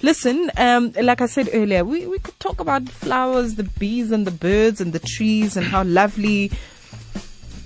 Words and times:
Listen, 0.00 0.48
um, 0.56 0.92
like 0.92 1.20
I 1.20 1.26
said 1.26 1.48
earlier, 1.52 1.84
we, 1.84 2.06
we 2.06 2.20
could 2.20 2.38
talk 2.38 2.60
about 2.60 2.88
flowers, 2.88 3.56
the 3.56 3.64
bees 3.64 4.12
and 4.12 4.24
the 4.24 4.30
birds 4.30 4.80
and 4.80 4.92
the 4.92 5.00
trees 5.00 5.56
and 5.56 5.66
how 5.66 5.82
lovely, 5.82 6.52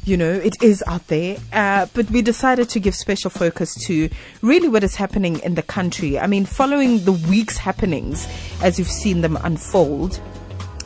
you 0.06 0.16
know, 0.16 0.32
it 0.32 0.54
is 0.62 0.82
out 0.86 1.08
there. 1.08 1.36
Uh, 1.52 1.84
but 1.92 2.10
we 2.10 2.22
decided 2.22 2.70
to 2.70 2.80
give 2.80 2.94
special 2.94 3.28
focus 3.28 3.74
to 3.84 4.08
really 4.40 4.66
what 4.66 4.82
is 4.82 4.94
happening 4.96 5.40
in 5.40 5.56
the 5.56 5.62
country. 5.62 6.18
I 6.18 6.26
mean, 6.26 6.46
following 6.46 7.04
the 7.04 7.12
week's 7.12 7.58
happenings 7.58 8.26
as 8.62 8.78
you've 8.78 8.88
seen 8.88 9.20
them 9.20 9.36
unfold, 9.42 10.18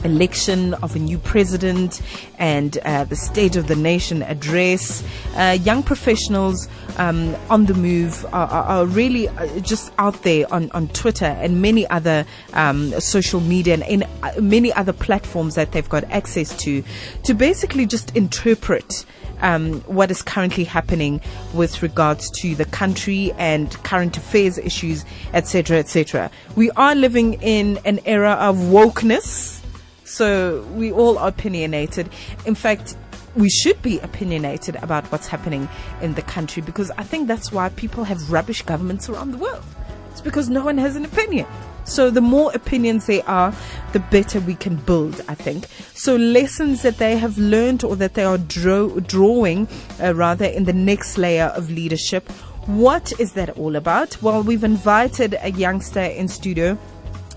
election 0.06 0.72
of 0.74 0.96
a 0.96 0.98
new 0.98 1.18
president 1.18 2.00
and 2.38 2.78
uh, 2.78 3.04
the 3.04 3.16
State 3.16 3.56
of 3.56 3.66
the 3.66 3.76
Nation 3.76 4.22
address. 4.22 5.04
Uh, 5.34 5.58
young 5.62 5.82
professionals 5.82 6.68
um, 6.96 7.36
on 7.50 7.66
the 7.66 7.74
move 7.74 8.24
are, 8.32 8.48
are, 8.48 8.64
are, 8.64 8.86
really 8.86 9.28
uh, 9.28 9.60
just 9.60 9.92
out 9.98 10.22
there 10.22 10.50
on, 10.52 10.70
on 10.70 10.88
Twitter 10.88 11.26
and 11.26 11.60
many 11.60 11.86
other 11.88 12.24
um, 12.54 12.98
social 13.00 13.40
media 13.40 13.74
and 13.74 13.82
in 13.82 14.02
uh, 14.22 14.32
many 14.40 14.72
other 14.72 14.92
platforms 14.92 15.54
that 15.56 15.72
they've 15.72 15.88
got 15.88 16.04
access 16.04 16.56
to 16.56 16.82
to 17.24 17.34
basically 17.34 17.86
just 17.86 18.16
interpret. 18.16 19.04
Um, 19.42 19.82
what 19.82 20.10
is 20.10 20.22
currently 20.22 20.64
happening 20.64 21.20
with 21.52 21.82
regards 21.82 22.30
to 22.40 22.54
the 22.54 22.64
country 22.64 23.32
and 23.36 23.70
current 23.84 24.16
affairs 24.16 24.56
issues, 24.56 25.04
etc., 25.34 25.76
etc. 25.76 26.30
We 26.56 26.70
are 26.70 26.94
living 26.94 27.34
in 27.42 27.78
an 27.84 28.00
era 28.06 28.32
of 28.32 28.56
wokeness, 28.56 29.60
so 30.06 30.62
we 30.74 30.92
all 30.92 31.18
are 31.18 31.28
opinionated. 31.28 32.08
In 32.46 32.54
fact, 32.54 32.96
we 33.34 33.50
should 33.50 33.80
be 33.82 33.98
opinionated 34.00 34.76
about 34.76 35.04
what's 35.12 35.26
happening 35.26 35.68
in 36.00 36.14
the 36.14 36.22
country 36.22 36.62
because 36.62 36.90
I 36.92 37.02
think 37.02 37.28
that's 37.28 37.52
why 37.52 37.68
people 37.70 38.04
have 38.04 38.32
rubbish 38.32 38.62
governments 38.62 39.08
around 39.08 39.32
the 39.32 39.38
world. 39.38 39.64
It's 40.10 40.22
because 40.22 40.48
no 40.48 40.64
one 40.64 40.78
has 40.78 40.96
an 40.96 41.04
opinion. 41.04 41.46
So 41.84 42.10
the 42.10 42.20
more 42.20 42.50
opinions 42.52 43.06
they 43.06 43.22
are, 43.22 43.54
the 43.92 44.00
better 44.00 44.40
we 44.40 44.54
can 44.54 44.76
build, 44.76 45.20
I 45.28 45.34
think. 45.34 45.66
So 45.94 46.16
lessons 46.16 46.82
that 46.82 46.98
they 46.98 47.16
have 47.16 47.38
learned 47.38 47.84
or 47.84 47.94
that 47.96 48.14
they 48.14 48.24
are 48.24 48.38
draw- 48.38 48.98
drawing 49.00 49.68
uh, 50.02 50.14
rather 50.14 50.46
in 50.46 50.64
the 50.64 50.72
next 50.72 51.18
layer 51.18 51.52
of 51.54 51.70
leadership. 51.70 52.28
What 52.66 53.12
is 53.20 53.34
that 53.34 53.50
all 53.50 53.76
about? 53.76 54.20
Well, 54.20 54.42
we've 54.42 54.64
invited 54.64 55.36
a 55.40 55.50
youngster 55.52 56.00
in 56.00 56.26
studio 56.26 56.76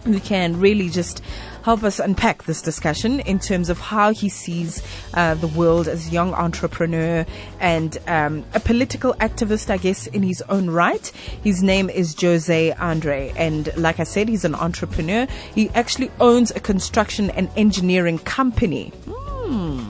who 0.03 0.19
can 0.19 0.59
really 0.59 0.89
just 0.89 1.22
help 1.64 1.83
us 1.83 2.00
unpack 2.00 2.44
this 2.44 2.61
discussion 2.61 3.19
in 3.22 3.38
terms 3.39 3.69
of 3.69 3.80
how 3.80 4.11
he 4.11 4.30
sees 4.30 4.81
uh, 5.14 5.36
the 5.36 5.47
world 5.47 5.88
as 5.88 6.08
a 6.08 6.11
young 6.11 6.33
entrepreneur 6.33 7.25
and 7.59 7.97
um, 8.08 8.45
a 8.53 8.59
political 8.59 9.14
activist, 9.16 9.70
I 9.70 9.77
guess, 9.77 10.08
in 10.08 10.23
his 10.23 10.42
own 10.50 10.70
right. 10.70 11.05
His 11.44 11.61
name 11.61 11.89
is 11.89 12.16
Jose 12.20 12.72
Andre, 12.73 13.33
and 13.36 13.75
like 13.77 14.00
I 14.00 14.03
said, 14.03 14.30
he's 14.30 14.45
an 14.45 14.55
entrepreneur. 14.55 15.27
He 15.53 15.70
actually 15.72 16.11
owns 16.20 16.52
a 16.52 16.59
construction 16.59 17.30
and 17.31 17.50
engineering 17.55 18.20
company. 18.20 18.92
Hmm 19.05 19.89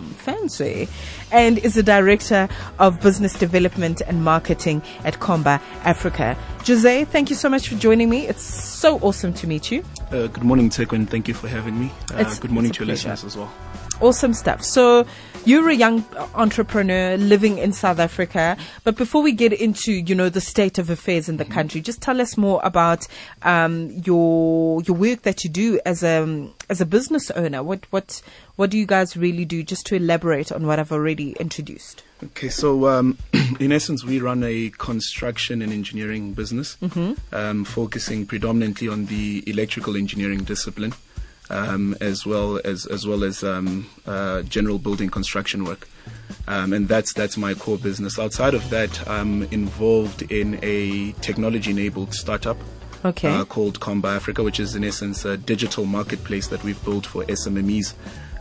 and 1.31 1.57
is 1.59 1.75
the 1.75 1.83
Director 1.83 2.49
of 2.79 2.99
Business 3.01 3.33
Development 3.33 4.01
and 4.01 4.23
Marketing 4.23 4.81
at 5.03 5.19
Khomba 5.19 5.61
Africa. 5.83 6.37
Jose, 6.65 7.05
thank 7.05 7.29
you 7.29 7.35
so 7.35 7.49
much 7.49 7.69
for 7.69 7.75
joining 7.75 8.09
me. 8.09 8.27
It's 8.27 8.43
so 8.43 8.99
awesome 8.99 9.33
to 9.35 9.47
meet 9.47 9.71
you. 9.71 9.83
Uh, 10.11 10.27
good 10.27 10.43
morning, 10.43 10.69
Tekwen. 10.69 11.07
Thank 11.07 11.27
you 11.27 11.33
for 11.33 11.47
having 11.47 11.79
me. 11.79 11.91
Uh, 12.13 12.23
good 12.39 12.51
morning 12.51 12.71
to 12.71 12.79
your 12.79 12.87
pleasure. 12.87 13.09
listeners 13.09 13.23
as 13.23 13.37
well. 13.37 13.51
Awesome 14.01 14.33
stuff. 14.33 14.63
So 14.63 15.05
you're 15.45 15.69
a 15.69 15.73
young 15.73 16.05
entrepreneur 16.33 17.17
living 17.17 17.57
in 17.57 17.73
South 17.73 17.99
Africa, 17.99 18.55
but 18.83 18.95
before 18.95 19.21
we 19.21 19.33
get 19.33 19.51
into 19.51 19.91
you 19.91 20.15
know 20.15 20.29
the 20.29 20.41
state 20.41 20.77
of 20.77 20.89
affairs 20.89 21.27
in 21.27 21.37
the 21.37 21.43
mm-hmm. 21.43 21.53
country, 21.53 21.81
just 21.81 22.01
tell 22.01 22.21
us 22.21 22.37
more 22.37 22.61
about 22.63 23.07
um, 23.41 23.89
your 24.05 24.81
your 24.83 24.95
work 24.95 25.23
that 25.23 25.43
you 25.43 25.49
do 25.49 25.79
as 25.85 26.01
a 26.01 26.49
as 26.69 26.79
a 26.79 26.85
business 26.85 27.29
owner. 27.31 27.61
What 27.61 27.85
what 27.89 28.21
what 28.59 28.69
do 28.69 28.77
you 28.77 28.85
guys 28.85 29.15
really 29.15 29.45
do? 29.45 29.63
Just 29.63 29.85
to 29.85 29.95
elaborate 29.95 30.51
on 30.51 30.67
what 30.67 30.79
I've 30.79 30.91
already 30.91 31.31
introduced. 31.39 32.03
Okay, 32.21 32.49
so 32.49 32.89
um, 32.89 33.17
in 33.61 33.71
essence, 33.71 34.03
we 34.03 34.19
run 34.19 34.43
a 34.43 34.69
construction 34.71 35.61
and 35.61 35.71
engineering 35.71 36.33
business, 36.33 36.75
mm-hmm. 36.81 37.13
um, 37.33 37.63
focusing 37.63 38.25
predominantly 38.25 38.89
on 38.89 39.05
the 39.05 39.45
electrical 39.47 39.95
engineering 39.95 40.43
discipline 40.43 40.93
um, 41.49 41.95
as 42.01 42.25
well 42.25 42.59
as 42.65 42.85
as 42.85 43.07
well 43.07 43.23
as 43.23 43.43
um, 43.45 43.89
uh, 44.05 44.41
general 44.43 44.77
building 44.77 45.09
construction 45.09 45.63
work. 45.63 45.87
Um, 46.47 46.73
and 46.73 46.87
that's 46.87 47.13
that's 47.13 47.37
my 47.37 47.53
core 47.53 47.77
business. 47.77 48.19
Outside 48.19 48.53
of 48.53 48.69
that, 48.71 49.07
I'm 49.07 49.43
involved 49.43 50.31
in 50.31 50.59
a 50.61 51.13
technology-enabled 51.13 52.13
startup 52.13 52.57
okay. 53.05 53.29
uh, 53.29 53.45
called 53.45 53.79
Khomba 53.79 54.15
Africa, 54.15 54.43
which 54.43 54.59
is 54.59 54.75
in 54.75 54.83
essence 54.83 55.25
a 55.25 55.37
digital 55.37 55.85
marketplace 55.85 56.47
that 56.47 56.63
we've 56.63 56.83
built 56.83 57.05
for 57.05 57.23
SMMEs, 57.25 57.93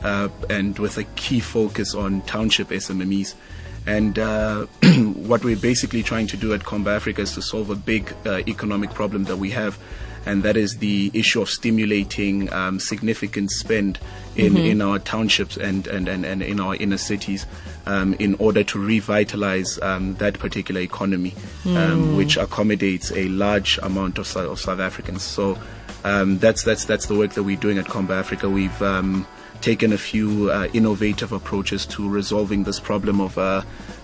uh, 0.03 0.29
and 0.49 0.79
with 0.79 0.99
a 0.99 1.05
key 1.17 1.41
focus 1.41 1.95
on 1.95 2.23
township 2.23 2.69
SMMEs. 2.69 3.35
And 3.87 4.19
uh, 4.19 4.67
what 5.15 5.45
we're 5.45 5.57
basically 5.57 6.03
trying 6.03 6.27
to 6.29 6.37
do 6.37 6.53
at 6.53 6.61
Khomba 6.61 6.95
Africa 6.95 7.23
is 7.23 7.33
to 7.35 7.43
solve 7.43 7.71
a 7.71 7.75
big 7.75 8.15
uh, 8.27 8.43
economic 8.47 8.91
problem 8.91 9.25
that 9.25 9.37
we 9.37 9.51
have 9.51 9.79
and 10.27 10.43
that 10.43 10.57
is 10.57 10.79
the 10.79 11.11
issue 11.15 11.41
of 11.41 11.49
stimulating 11.49 12.53
um, 12.53 12.81
significant 12.81 13.51
spend 13.51 13.99
in, 14.37 14.55
mm-hmm. 14.55 14.65
in 14.65 14.83
our 14.83 14.99
townships 14.99 15.57
and, 15.57 15.87
and, 15.87 16.09
and, 16.09 16.25
and 16.25 16.43
in 16.43 16.61
our 16.61 16.75
inner 16.77 16.97
cities 16.97 17.47
um, 17.87 18.15
in 18.15 18.35
order 18.35 18.63
to 18.63 18.79
revitalize 18.79 19.79
um, 19.81 20.15
that 20.17 20.39
particular 20.39 20.81
economy, 20.81 21.35
mm. 21.65 22.17
which 22.17 22.37
accommodates 22.37 23.11
a 23.13 23.29
large 23.29 23.79
amount 23.79 24.19
of, 24.19 24.37
of 24.37 24.61
South 24.61 24.81
Africans. 24.81 25.23
So 25.23 25.59
um, 26.05 26.39
that's, 26.39 26.63
that's, 26.63 26.85
that's 26.85 27.07
the 27.07 27.17
work 27.17 27.33
that 27.33 27.43
we're 27.43 27.57
doing 27.57 27.79
at 27.79 27.87
Khomba 27.87 28.11
Africa. 28.11 28.49
We've 28.49 28.83
um, 28.83 29.27
taken 29.61 29.93
a 29.93 29.99
few 29.99 30.51
uh, 30.51 30.69
innovative 30.73 31.33
approaches 31.33 31.87
to 31.87 32.09
resolving 32.09 32.65
this 32.65 32.79
problem 32.79 33.21
of 33.21 33.37
uh, 33.39 33.63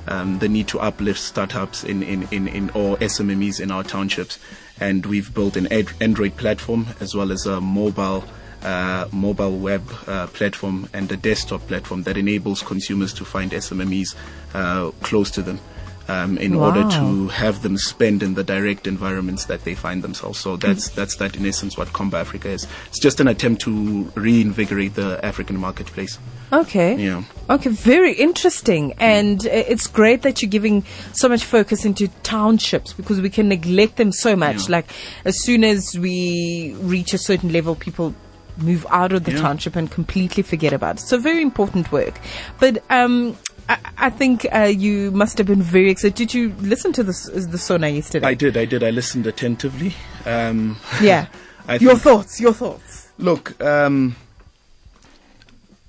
um, 0.09 0.39
the 0.39 0.49
need 0.49 0.69
to 0.69 0.81
uplift 0.81 1.21
startups 1.21 1.85
in, 1.85 2.03
in, 2.03 2.27
in, 2.31 2.49
in 2.49 2.71
or 2.71 2.97
SMMEs 2.99 3.61
in 3.61 3.71
our 3.71 3.85
townships 3.85 4.39
and 4.81 5.07
we've 5.07 5.33
built 5.33 5.57
an 5.57 5.67
Android 6.01 6.37
platform 6.37 6.87
as 7.01 7.15
well 7.15 7.31
as 7.31 7.47
a 7.47 7.61
mobile 7.61 8.25
uh, 8.63 9.07
mobile 9.13 9.59
web 9.59 9.83
uh, 10.07 10.27
platform 10.29 10.89
and 10.95 11.13
a 11.13 11.17
desktop 11.19 11.61
platform 11.67 12.03
that 12.05 12.17
enables 12.17 12.63
consumers 12.63 13.13
to 13.13 13.25
find 13.25 13.53
SMMEs 13.53 14.15
uh, 14.55 14.91
close 15.03 15.31
to 15.33 15.43
them. 15.43 15.61
Um, 16.07 16.37
in 16.37 16.59
wow. 16.59 16.67
order 16.67 16.91
to 16.97 17.29
have 17.29 17.63
them 17.63 17.79
spend 17.79 18.23
in 18.23 18.35
the 18.35 18.45
direct 18.45 18.87
environments 18.87 19.47
that 19.47 19.65
they 19.65 19.75
find 19.75 20.03
themselves. 20.03 20.39
So 20.39 20.57
that's 20.57 20.91
that's 20.91 21.17
that 21.17 21.35
in 21.35 21.47
essence 21.47 21.79
what 21.79 21.89
Khomba 21.89 22.21
Africa 22.21 22.51
is. 22.51 22.67
It's 22.89 22.99
just 22.99 23.21
an 23.21 23.29
attempt 23.29 23.63
to 23.63 24.13
reinvigorate 24.15 24.97
the 24.97 25.19
African 25.25 25.57
marketplace. 25.57 26.19
Okay. 26.53 26.97
Yeah. 26.97 27.25
Okay, 27.51 27.71
very 27.71 28.13
interesting. 28.13 28.93
And 28.99 29.45
it's 29.47 29.87
great 29.87 30.23
that 30.23 30.41
you're 30.41 30.51
giving 30.51 30.85
so 31.13 31.29
much 31.29 31.45
focus 31.45 31.85
into 31.85 32.09
townships 32.23 32.93
because 32.93 33.21
we 33.21 33.31
can 33.31 33.49
neglect 33.49 33.97
them 33.97 34.13
so 34.13 34.37
much. 34.37 34.69
Yeah. 34.69 34.77
Like, 34.77 34.87
as 35.25 35.43
soon 35.43 35.65
as 35.65 35.99
we 35.99 36.77
reach 36.81 37.13
a 37.13 37.19
certain 37.19 37.53
level, 37.53 37.75
people 37.75 38.15
move 38.57 38.87
out 38.91 39.13
of 39.13 39.25
the 39.25 39.33
yeah. 39.33 39.41
township 39.41 39.75
and 39.75 39.91
completely 39.91 40.43
forget 40.43 40.73
about 40.73 40.97
it. 40.97 41.01
So, 41.01 41.19
very 41.19 41.43
important 41.43 41.91
work. 41.91 42.21
But, 42.61 42.85
um, 42.89 43.37
I, 43.69 43.79
I 43.97 44.11
think 44.11 44.47
uh, 44.53 44.63
you 44.65 45.11
must 45.11 45.39
have 45.39 45.47
been 45.47 45.63
very 45.63 45.91
excited. 45.91 46.15
Did 46.15 46.35
you 46.35 46.55
listen 46.61 46.93
to 46.95 47.03
the 47.03 47.47
the 47.51 47.59
Sona 47.59 47.89
yesterday? 47.89 48.27
I 48.27 48.35
did. 48.35 48.57
I 48.57 48.65
did. 48.65 48.83
I 48.83 48.91
listened 48.91 49.27
attentively. 49.27 49.95
Um, 50.27 50.79
yeah. 51.01 51.27
your 51.81 51.97
thoughts. 51.97 52.41
Your 52.41 52.53
thoughts. 52.53 53.09
Look, 53.19 53.61
um, 53.63 54.17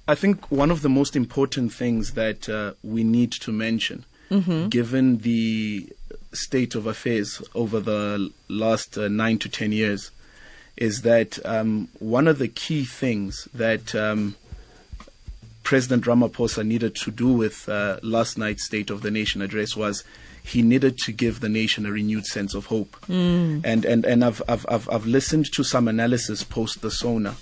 I 0.08 0.16
think 0.16 0.52
one 0.52 0.72
of 0.72 0.82
the 0.82 0.90
most 0.90 1.16
important 1.16 1.74
things 1.74 2.14
that 2.14 2.48
uh, 2.48 2.74
we 2.84 3.04
need 3.04 3.32
to 3.32 3.52
mention, 3.52 4.06
mm-hmm. 4.30 4.70
given 4.70 5.18
the 5.20 5.92
state 6.32 6.76
of 6.76 6.86
affairs 6.86 7.42
over 7.56 7.80
the 7.80 8.32
last 8.48 8.98
uh, 8.98 9.08
nine 9.08 9.40
to 9.40 9.50
ten 9.50 9.72
years, 9.72 10.12
is 10.78 11.02
that 11.02 11.44
um, 11.46 11.90
one 12.00 12.28
of 12.28 12.38
the 12.38 12.48
key 12.48 12.86
things 12.86 13.48
that 13.54 13.96
um, 13.96 14.36
President 15.66 16.06
Ramaphosa 16.06 16.66
needed 16.66 16.96
to 16.96 17.12
do 17.12 17.28
with 17.34 17.68
uh, 17.68 17.98
last 18.02 18.38
night's 18.38 18.64
State 18.64 18.92
of 18.92 19.02
the 19.02 19.12
Nation 19.12 19.42
address 19.42 19.76
was 19.76 20.06
he 20.44 20.62
needed 20.62 21.00
to 21.00 21.12
give 21.12 21.40
the 21.40 21.50
nation 21.50 21.88
a 21.88 21.92
renewed 21.92 22.28
sense 22.28 22.54
of 22.54 22.68
hope. 22.68 22.96
Mm. 23.08 23.62
And 23.66 23.84
and 23.84 24.06
and 24.06 24.24
I've, 24.24 24.44
I've 24.48 24.66
I've 24.70 24.88
I've 24.90 25.06
listened 25.08 25.52
to 25.54 25.64
some 25.64 25.88
analysis 25.88 26.44
post 26.44 26.82
the 26.82 26.92
Sona 26.92 27.36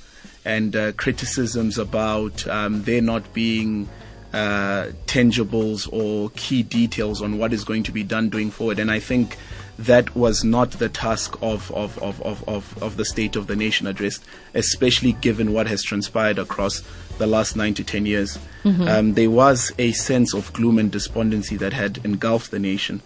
and 0.46 0.74
uh, 0.76 0.94
criticisms 0.94 1.78
about 1.78 2.48
um, 2.48 2.84
there 2.84 3.02
not 3.02 3.34
being 3.34 3.90
uh, 4.34 4.88
tangibles 5.06 5.88
or 5.92 6.30
key 6.36 6.64
details 6.64 7.22
on 7.22 7.38
what 7.38 7.52
is 7.52 7.66
going 7.66 7.84
to 7.84 7.92
be 7.92 8.04
done 8.04 8.30
going 8.30 8.52
forward. 8.52 8.80
And 8.80 8.90
I 8.90 9.00
think 9.00 9.38
that 9.78 10.16
was 10.16 10.44
not 10.44 10.72
the 10.72 10.90
task 10.90 11.38
of, 11.42 11.72
of, 11.72 11.98
of, 12.02 12.22
of, 12.22 12.48
of, 12.48 12.84
of 12.84 12.98
the 12.98 13.06
State 13.06 13.36
of 13.36 13.48
the 13.48 13.56
Nation 13.56 13.88
address, 13.88 14.20
especially 14.54 15.14
given 15.14 15.52
what 15.52 15.68
has 15.68 15.84
transpired 15.84 16.38
across 16.38 16.84
the 17.18 17.28
last 17.28 17.56
nine 17.56 17.74
to 17.74 17.84
ten 17.84 18.06
years. 18.06 18.38
Mm-hmm. 18.64 18.88
Um, 18.88 19.14
there 19.14 19.32
was 19.32 19.72
a 19.78 19.92
sense 19.92 20.34
of 20.34 20.54
gloom 20.54 20.78
and 20.78 20.92
despondency 20.92 21.58
that 21.58 21.74
had 21.74 22.00
engulfed 22.04 22.52
the 22.52 22.60
nation. 22.60 23.02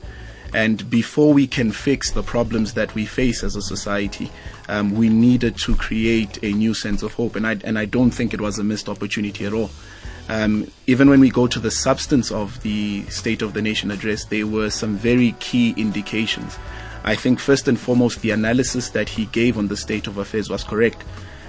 And 0.54 0.90
before 0.90 1.34
we 1.34 1.46
can 1.46 1.72
fix 1.72 2.12
the 2.12 2.24
problems 2.24 2.74
that 2.74 2.96
we 2.96 3.06
face 3.06 3.44
as 3.44 3.56
a 3.56 3.62
society, 3.62 4.32
um, 4.68 4.96
we 4.96 5.10
needed 5.10 5.58
to 5.60 5.76
create 5.76 6.42
a 6.44 6.52
new 6.52 6.74
sense 6.74 7.04
of 7.04 7.14
hope. 7.14 7.36
And 7.36 7.48
I, 7.48 7.58
and 7.64 7.78
I 7.80 7.86
don't 7.86 8.12
think 8.12 8.34
it 8.34 8.42
was 8.42 8.60
a 8.60 8.64
missed 8.64 8.90
opportunity 8.90 9.46
at 9.46 9.54
all. 9.54 9.70
Um, 10.30 10.70
even 10.88 11.10
when 11.10 11.22
we 11.22 11.30
go 11.30 11.48
to 11.48 11.60
the 11.60 11.72
substance 11.72 12.32
of 12.32 12.62
the 12.62 13.06
State 13.06 13.42
of 13.42 13.54
the 13.54 13.62
Nation 13.62 13.92
address, 13.92 14.26
there 14.26 14.46
were 14.46 14.70
some 14.70 14.98
very 14.98 15.34
key 15.40 15.74
indications. 15.78 16.58
I 17.04 17.16
think, 17.16 17.40
first 17.40 17.70
and 17.70 17.80
foremost, 17.80 18.22
the 18.22 18.32
analysis 18.32 18.90
that 18.90 19.08
he 19.08 19.28
gave 19.28 19.58
on 19.58 19.70
the 19.70 19.78
state 19.78 20.08
of 20.08 20.18
affairs 20.18 20.50
was 20.50 20.66
correct, 20.66 21.06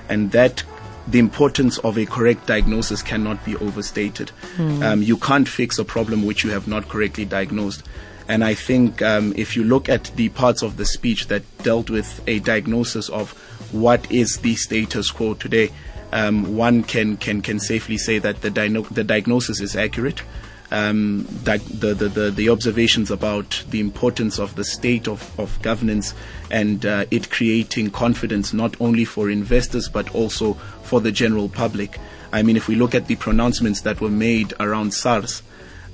and 0.08 0.30
that 0.30 0.62
the 1.08 1.18
importance 1.18 1.78
of 1.78 1.98
a 1.98 2.06
correct 2.06 2.46
diagnosis 2.46 3.02
cannot 3.02 3.44
be 3.44 3.56
overstated. 3.56 4.30
Mm. 4.56 4.82
Um, 4.84 5.02
you 5.02 5.16
can't 5.16 5.48
fix 5.48 5.78
a 5.78 5.84
problem 5.84 6.24
which 6.24 6.44
you 6.44 6.50
have 6.50 6.68
not 6.68 6.88
correctly 6.88 7.24
diagnosed. 7.24 7.82
And 8.28 8.44
I 8.44 8.52
think 8.52 9.00
um, 9.00 9.32
if 9.36 9.56
you 9.56 9.64
look 9.64 9.88
at 9.88 10.04
the 10.16 10.28
parts 10.28 10.62
of 10.62 10.76
the 10.76 10.84
speech 10.84 11.28
that 11.28 11.42
dealt 11.62 11.88
with 11.88 12.22
a 12.26 12.38
diagnosis 12.40 13.08
of 13.08 13.32
what 13.72 14.10
is 14.12 14.38
the 14.38 14.54
status 14.54 15.10
quo 15.10 15.34
today, 15.34 15.70
um, 16.12 16.56
one 16.56 16.82
can, 16.82 17.16
can, 17.16 17.40
can 17.40 17.58
safely 17.58 17.96
say 17.96 18.18
that 18.18 18.42
the, 18.42 18.50
the 18.90 19.04
diagnosis 19.04 19.60
is 19.60 19.76
accurate. 19.76 20.22
Um, 20.70 21.26
the, 21.44 21.56
the, 21.56 21.94
the, 21.94 22.30
the, 22.30 22.50
observations 22.50 23.10
about 23.10 23.64
the 23.70 23.80
importance 23.80 24.38
of 24.38 24.54
the 24.54 24.64
state 24.64 25.08
of, 25.08 25.40
of 25.40 25.60
governance 25.62 26.12
and 26.50 26.84
uh, 26.84 27.06
it 27.10 27.30
creating 27.30 27.90
confidence 27.90 28.52
not 28.52 28.78
only 28.78 29.06
for 29.06 29.30
investors 29.30 29.88
but 29.88 30.14
also 30.14 30.54
for 30.82 31.00
the 31.00 31.10
general 31.10 31.48
public. 31.48 31.98
I 32.34 32.42
mean, 32.42 32.54
if 32.54 32.68
we 32.68 32.74
look 32.74 32.94
at 32.94 33.06
the 33.06 33.16
pronouncements 33.16 33.80
that 33.80 34.02
were 34.02 34.10
made 34.10 34.52
around 34.60 34.92
SARS, 34.92 35.42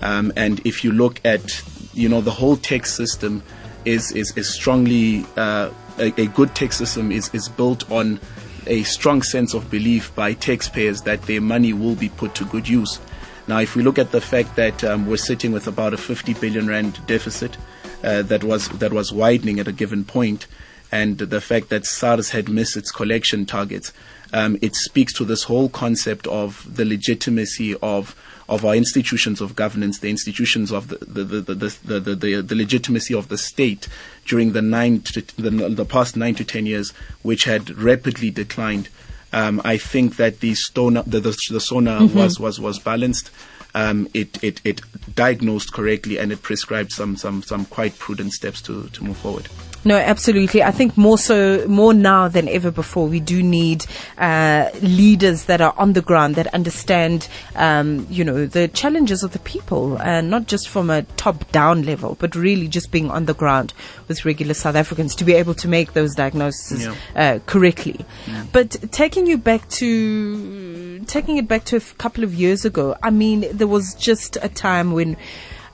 um, 0.02 0.32
and 0.34 0.60
if 0.66 0.82
you 0.82 0.90
look 0.90 1.20
at 1.24 1.62
you 1.94 2.08
know 2.08 2.20
the 2.20 2.30
whole 2.30 2.56
tax 2.56 2.92
system 2.92 3.42
is 3.84 4.12
is, 4.12 4.36
is 4.36 4.52
strongly 4.52 5.24
uh, 5.36 5.70
a, 5.98 6.20
a, 6.20 6.26
good 6.28 6.54
tax 6.54 6.76
system 6.76 7.12
is, 7.12 7.32
is 7.34 7.48
built 7.48 7.90
on 7.90 8.20
a 8.66 8.82
strong 8.82 9.22
sense 9.22 9.54
of 9.54 9.70
belief 9.70 10.14
by 10.14 10.32
taxpayers 10.32 11.02
that 11.02 11.22
their 11.22 11.40
money 11.40 11.72
will 11.72 11.94
be 11.94 12.08
put 12.08 12.34
to 12.34 12.44
good 12.46 12.68
use. 12.68 12.98
Now, 13.46 13.58
if 13.58 13.76
we 13.76 13.82
look 13.82 13.98
at 13.98 14.10
the 14.10 14.22
fact 14.22 14.56
that 14.56 14.82
um, 14.82 15.06
we're 15.06 15.18
sitting 15.18 15.52
with 15.52 15.66
about 15.66 15.92
a 15.92 15.98
50 15.98 16.34
billion 16.34 16.66
rand 16.66 17.04
deficit 17.06 17.58
uh, 18.02 18.22
that 18.22 18.42
was 18.42 18.68
that 18.70 18.92
was 18.92 19.12
widening 19.12 19.60
at 19.60 19.68
a 19.68 19.72
given 19.72 20.04
point, 20.04 20.46
and 20.90 21.18
the 21.18 21.40
fact 21.40 21.68
that 21.68 21.84
SARS 21.84 22.30
had 22.30 22.48
missed 22.48 22.76
its 22.76 22.90
collection 22.90 23.44
targets, 23.44 23.92
um, 24.34 24.58
it 24.60 24.74
speaks 24.74 25.12
to 25.14 25.24
this 25.24 25.44
whole 25.44 25.68
concept 25.68 26.26
of 26.26 26.76
the 26.76 26.84
legitimacy 26.84 27.74
of 27.76 28.14
of 28.46 28.62
our 28.62 28.74
institutions 28.74 29.40
of 29.40 29.56
governance, 29.56 30.00
the 30.00 30.10
institutions 30.10 30.70
of 30.70 30.88
the 30.88 30.98
the, 30.98 31.40
the, 31.40 31.54
the, 31.54 32.00
the, 32.00 32.14
the, 32.14 32.42
the 32.42 32.54
legitimacy 32.54 33.14
of 33.14 33.28
the 33.28 33.38
state 33.38 33.88
during 34.26 34.52
the 34.52 34.60
nine 34.60 35.00
to, 35.00 35.22
the, 35.40 35.50
the 35.50 35.84
past 35.84 36.16
nine 36.16 36.34
to 36.34 36.44
ten 36.44 36.66
years, 36.66 36.90
which 37.22 37.44
had 37.44 37.70
rapidly 37.78 38.30
declined. 38.30 38.88
Um, 39.32 39.62
I 39.64 39.78
think 39.78 40.16
that 40.16 40.40
the 40.40 40.54
SONA, 40.54 41.04
the, 41.04 41.20
the, 41.20 41.36
the 41.50 41.60
SONA 41.60 42.00
mm-hmm. 42.00 42.18
was, 42.18 42.38
was, 42.38 42.60
was 42.60 42.78
balanced. 42.78 43.30
Um, 43.74 44.08
it, 44.14 44.42
it, 44.44 44.60
it 44.62 44.80
diagnosed 45.12 45.72
correctly 45.72 46.18
and 46.18 46.30
it 46.30 46.42
prescribed 46.42 46.92
some, 46.92 47.16
some, 47.16 47.42
some 47.42 47.64
quite 47.64 47.98
prudent 47.98 48.32
steps 48.32 48.62
to, 48.62 48.88
to 48.90 49.02
move 49.02 49.16
forward. 49.16 49.48
No, 49.84 49.96
absolutely. 49.96 50.62
I 50.62 50.70
think 50.70 50.96
more 50.96 51.18
so, 51.18 51.66
more 51.68 51.92
now 51.92 52.28
than 52.28 52.48
ever 52.48 52.70
before, 52.70 53.06
we 53.06 53.20
do 53.20 53.42
need 53.42 53.84
uh, 54.16 54.70
leaders 54.80 55.44
that 55.44 55.60
are 55.60 55.74
on 55.76 55.92
the 55.92 56.00
ground 56.00 56.36
that 56.36 56.46
understand, 56.54 57.28
um, 57.54 58.06
you 58.08 58.24
know, 58.24 58.46
the 58.46 58.68
challenges 58.68 59.22
of 59.22 59.32
the 59.32 59.38
people, 59.40 60.00
and 60.00 60.30
not 60.30 60.46
just 60.46 60.68
from 60.68 60.88
a 60.88 61.02
top-down 61.02 61.82
level, 61.82 62.16
but 62.18 62.34
really 62.34 62.66
just 62.66 62.90
being 62.90 63.10
on 63.10 63.26
the 63.26 63.34
ground 63.34 63.74
with 64.08 64.24
regular 64.24 64.54
South 64.54 64.74
Africans 64.74 65.14
to 65.16 65.24
be 65.24 65.34
able 65.34 65.54
to 65.54 65.68
make 65.68 65.92
those 65.92 66.14
diagnoses 66.14 66.84
yeah. 66.84 66.94
uh, 67.14 67.38
correctly. 67.46 68.04
Yeah. 68.26 68.46
But 68.52 68.90
taking 68.90 69.26
you 69.26 69.36
back 69.36 69.68
to 69.70 71.00
taking 71.06 71.36
it 71.36 71.46
back 71.46 71.64
to 71.64 71.76
a 71.76 71.80
couple 71.80 72.24
of 72.24 72.34
years 72.34 72.64
ago, 72.64 72.96
I 73.02 73.10
mean, 73.10 73.46
there 73.52 73.66
was 73.66 73.94
just 73.94 74.36
a 74.40 74.48
time 74.48 74.92
when. 74.92 75.16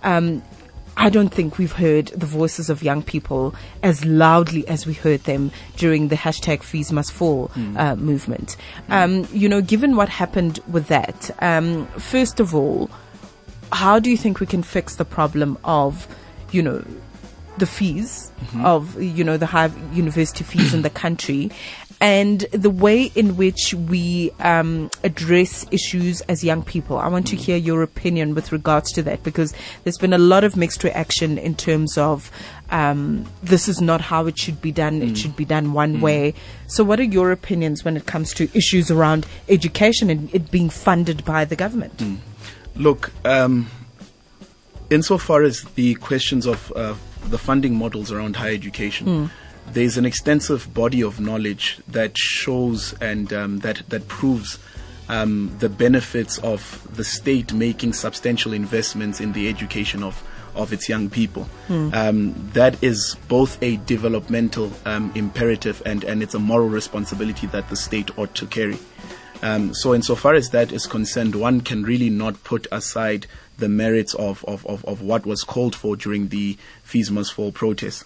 Um, 0.03 0.43
I 1.00 1.08
don't 1.08 1.31
think 1.31 1.56
we've 1.56 1.73
heard 1.73 2.08
the 2.08 2.26
voices 2.26 2.69
of 2.69 2.82
young 2.82 3.02
people 3.02 3.55
as 3.82 4.05
loudly 4.05 4.69
as 4.69 4.87
we 4.87 4.93
heard 4.93 5.25
them 5.25 5.50
during 5.76 6.08
the 6.08 6.17
hashtag 6.17 6.62
Fees 6.62 6.93
Must 6.93 7.11
Fall 7.11 7.49
mm. 7.55 7.79
uh, 7.79 7.97
movement. 7.97 8.58
Um, 8.91 9.26
you 9.32 9.49
know, 9.49 9.62
given 9.62 9.97
what 9.97 10.11
happened 10.11 10.61
with 10.69 10.88
that, 10.88 11.31
um, 11.38 11.87
first 11.99 12.38
of 12.38 12.55
all, 12.55 12.91
how 13.73 13.99
do 13.99 14.11
you 14.11 14.17
think 14.19 14.41
we 14.41 14.47
can 14.47 14.62
fix 14.62 14.97
the 14.97 15.06
problem 15.06 15.56
of, 15.64 16.06
you 16.52 16.62
know, 16.62 16.85
the 17.56 17.67
fees 17.67 18.31
mm-hmm. 18.41 18.64
of 18.64 19.00
you 19.02 19.23
know 19.23 19.37
the 19.37 19.44
high 19.44 19.70
university 19.93 20.44
fees 20.44 20.73
in 20.73 20.81
the 20.81 20.88
country 20.88 21.50
and 22.00 22.41
the 22.52 22.70
way 22.70 23.05
in 23.14 23.37
which 23.37 23.75
we 23.75 24.31
um, 24.41 24.91
address 25.05 25.67
issues 25.70 26.23
as 26.23 26.43
young 26.43 26.62
people. 26.62 26.97
I 26.97 27.08
want 27.08 27.26
to 27.29 27.37
hear 27.37 27.58
your 27.58 27.82
opinion 27.82 28.35
with 28.35 28.52
regards 28.52 28.91
to 28.93 29.02
that 29.02 29.23
because 29.23 29.52
there's 29.85 29.99
been 29.99 30.14
a 30.14 30.19
lot 30.19 30.43
of 30.43 30.56
mixed 30.56 30.82
reaction 30.82 31.37
in 31.37 31.55
terms 31.55 31.99
of 31.99 32.31
um, 32.70 33.26
this 33.43 33.69
is 33.69 33.82
not 33.82 34.00
how 34.00 34.26
it 34.26 34.38
should 34.38 34.62
be 34.62 34.73
done. 34.73 35.00
Mm. 35.00 35.11
It 35.11 35.19
should 35.19 35.37
be 35.37 35.44
done 35.44 35.75
one 35.75 35.99
mm. 35.99 36.00
way. 36.00 36.35
So, 36.69 36.82
what 36.85 37.00
are 37.00 37.05
your 37.05 37.32
opinions 37.32 37.85
when 37.85 37.97
it 37.99 38.06
comes 38.06 38.32
to 38.35 38.49
issues 38.55 38.91
around 38.91 39.26
education 39.49 40.08
and 40.08 40.35
it 40.35 40.50
being 40.50 40.70
funded 40.70 41.25
by 41.25 41.44
the 41.44 41.56
government? 41.56 41.99
Mm. 41.99 42.19
Look, 42.76 43.12
um, 43.26 43.69
insofar 44.88 45.43
as 45.43 45.64
the 45.75 45.97
questions 45.97 46.47
of 46.47 46.73
uh, 46.75 46.94
the 47.25 47.38
funding 47.38 47.75
models 47.75 48.11
around 48.11 48.37
higher 48.37 48.55
education, 48.55 49.06
mm 49.06 49.31
there's 49.73 49.97
an 49.97 50.05
extensive 50.05 50.73
body 50.75 51.03
of 51.03 51.21
knowledge 51.21 51.81
that 51.89 52.17
shows 52.17 52.95
and 53.01 53.33
um, 53.33 53.59
that 53.61 53.83
that 53.89 54.09
proves 54.09 54.59
um, 55.09 55.55
the 55.59 55.69
benefits 55.69 56.39
of 56.39 56.87
the 56.95 57.05
state 57.05 57.53
making 57.53 57.93
substantial 57.93 58.53
investments 58.53 59.21
in 59.21 59.33
the 59.33 59.49
education 59.49 60.03
of 60.03 60.23
of 60.55 60.73
its 60.73 60.89
young 60.89 61.09
people. 61.09 61.49
Mm. 61.69 61.95
Um, 61.95 62.51
that 62.53 62.83
is 62.83 63.17
both 63.29 63.63
a 63.63 63.77
developmental 63.77 64.73
um, 64.85 65.13
imperative 65.15 65.83
and 65.87 66.05
and 66.05 66.23
it's 66.23 66.35
a 66.35 66.39
moral 66.39 66.69
responsibility 66.69 67.47
that 67.49 67.69
the 67.69 67.77
state 67.77 68.17
ought 68.19 68.35
to 68.37 68.47
carry. 68.47 68.79
Um, 69.43 69.73
so, 69.75 69.95
insofar 69.95 70.35
as 70.35 70.51
that 70.51 70.71
is 70.71 70.87
concerned, 70.87 71.35
one 71.35 71.63
can 71.63 71.83
really 71.83 72.11
not 72.11 72.45
put 72.45 72.67
aside 72.71 73.27
the 73.57 73.69
merits 73.69 74.15
of, 74.15 74.45
of, 74.47 74.67
of, 74.67 74.85
of 74.85 75.03
what 75.03 75.25
was 75.25 75.45
called 75.45 75.75
for 75.75 75.97
during 75.97 76.29
the 76.29 76.59
Fees 76.83 77.11
Must 77.11 77.33
Fall 77.33 77.53
protests 77.53 78.05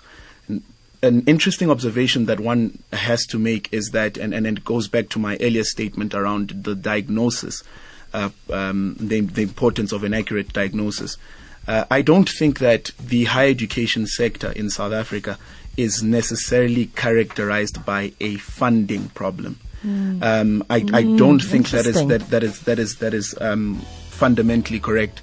an 1.04 1.22
interesting 1.26 1.70
observation 1.70 2.26
that 2.26 2.40
one 2.40 2.82
has 2.92 3.26
to 3.26 3.38
make 3.38 3.72
is 3.72 3.90
that, 3.90 4.16
and, 4.16 4.34
and 4.34 4.46
it 4.46 4.64
goes 4.64 4.88
back 4.88 5.08
to 5.10 5.18
my 5.18 5.36
earlier 5.40 5.64
statement 5.64 6.14
around 6.14 6.64
the 6.64 6.74
diagnosis, 6.74 7.62
uh, 8.12 8.30
um, 8.52 8.96
the, 8.98 9.20
the, 9.20 9.42
importance 9.42 9.92
of 9.92 10.04
an 10.04 10.14
accurate 10.14 10.52
diagnosis. 10.52 11.16
Uh, 11.66 11.84
I 11.90 12.02
don't 12.02 12.28
think 12.28 12.58
that 12.58 12.90
the 12.98 13.24
higher 13.24 13.50
education 13.50 14.06
sector 14.06 14.52
in 14.52 14.70
South 14.70 14.92
Africa 14.92 15.38
is 15.76 16.02
necessarily 16.02 16.86
characterized 16.86 17.84
by 17.84 18.12
a 18.20 18.36
funding 18.36 19.08
problem. 19.10 19.58
Mm. 19.84 20.22
Um, 20.22 20.64
I, 20.70 20.76
I, 20.76 21.02
don't 21.02 21.42
mm, 21.42 21.50
think 21.50 21.70
that 21.70 21.86
is 21.86 22.06
that, 22.06 22.30
that 22.30 22.42
is 22.42 22.60
that 22.60 22.78
is 22.78 22.96
that 22.96 23.12
is 23.12 23.34
um, 23.40 23.80
fundamentally 24.08 24.80
correct. 24.80 25.20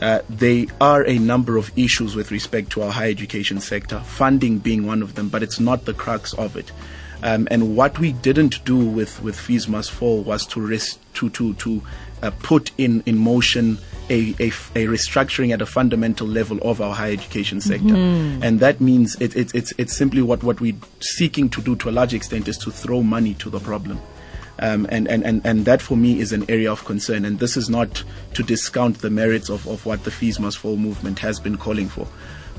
Uh, 0.00 0.20
there 0.28 0.66
are 0.80 1.06
a 1.06 1.18
number 1.18 1.56
of 1.56 1.70
issues 1.76 2.14
with 2.14 2.30
respect 2.30 2.70
to 2.70 2.82
our 2.82 2.92
higher 2.92 3.10
education 3.10 3.60
sector, 3.60 4.00
funding 4.00 4.58
being 4.58 4.86
one 4.86 5.02
of 5.02 5.14
them, 5.14 5.28
but 5.28 5.42
it's 5.42 5.60
not 5.60 5.84
the 5.84 5.94
crux 5.94 6.34
of 6.34 6.56
it. 6.56 6.72
Um, 7.22 7.48
and 7.50 7.74
what 7.74 7.98
we 7.98 8.12
didn't 8.12 8.62
do 8.64 8.76
with, 8.76 9.22
with 9.22 9.38
Fees 9.38 9.66
Must 9.66 9.90
Fall 9.90 10.22
was 10.22 10.44
to, 10.48 10.60
res- 10.60 10.98
to, 11.14 11.30
to, 11.30 11.54
to 11.54 11.82
uh, 12.22 12.30
put 12.42 12.70
in, 12.76 13.02
in 13.06 13.16
motion 13.16 13.78
a, 14.10 14.34
a, 14.38 14.48
a, 14.48 14.86
restructuring 14.86 15.52
at 15.52 15.62
a 15.62 15.66
fundamental 15.66 16.26
level 16.26 16.58
of 16.58 16.82
our 16.82 16.94
higher 16.94 17.12
education 17.12 17.60
sector. 17.60 17.94
Mm-hmm. 17.94 18.42
And 18.42 18.60
that 18.60 18.80
means 18.80 19.16
it, 19.22 19.34
it, 19.36 19.54
it's, 19.54 19.72
it's 19.78 19.96
simply 19.96 20.20
what, 20.20 20.42
what 20.42 20.60
we're 20.60 20.76
seeking 21.00 21.48
to 21.50 21.62
do 21.62 21.76
to 21.76 21.88
a 21.88 21.92
large 21.92 22.12
extent 22.12 22.46
is 22.46 22.58
to 22.58 22.70
throw 22.70 23.02
money 23.02 23.32
to 23.34 23.48
the 23.48 23.60
problem. 23.60 24.00
Um, 24.58 24.86
and, 24.88 25.08
and, 25.08 25.24
and, 25.24 25.44
and 25.44 25.64
that 25.64 25.82
for 25.82 25.96
me 25.96 26.20
is 26.20 26.32
an 26.32 26.48
area 26.48 26.70
of 26.70 26.84
concern. 26.84 27.24
And 27.24 27.38
this 27.38 27.56
is 27.56 27.68
not 27.68 28.04
to 28.34 28.42
discount 28.42 28.98
the 28.98 29.10
merits 29.10 29.48
of, 29.50 29.66
of 29.66 29.84
what 29.84 30.04
the 30.04 30.10
Fees 30.10 30.38
Must 30.38 30.58
Fall 30.58 30.76
movement 30.76 31.18
has 31.20 31.40
been 31.40 31.56
calling 31.56 31.88
for. 31.88 32.06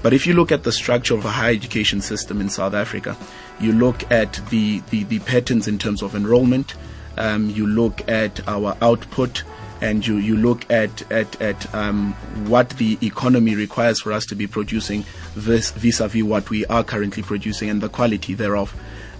But 0.01 0.13
if 0.13 0.27
you 0.27 0.33
look 0.33 0.51
at 0.51 0.63
the 0.63 0.71
structure 0.71 1.15
of 1.15 1.25
a 1.25 1.31
higher 1.31 1.53
education 1.53 2.01
system 2.01 2.41
in 2.41 2.49
South 2.49 2.73
Africa, 2.73 3.17
you 3.59 3.71
look 3.71 4.09
at 4.11 4.39
the, 4.49 4.81
the, 4.89 5.03
the 5.05 5.19
patterns 5.19 5.67
in 5.67 5.79
terms 5.79 6.03
of 6.03 6.15
enrollment, 6.15 6.75
um, 7.17 7.49
you 7.49 7.65
look 7.65 8.07
at 8.09 8.45
our 8.47 8.77
output, 8.81 9.43
and 9.81 10.05
you, 10.05 10.17
you 10.17 10.37
look 10.37 10.69
at, 10.71 11.09
at, 11.11 11.39
at 11.41 11.73
um, 11.73 12.13
what 12.47 12.69
the 12.71 12.97
economy 13.01 13.55
requires 13.55 14.01
for 14.01 14.11
us 14.13 14.25
to 14.27 14.35
be 14.35 14.47
producing 14.47 15.03
vis 15.33 15.71
a 15.99 16.07
vis 16.07 16.23
what 16.23 16.49
we 16.49 16.65
are 16.67 16.83
currently 16.83 17.21
producing 17.21 17.69
and 17.69 17.81
the 17.81 17.89
quality 17.89 18.33
thereof 18.33 18.73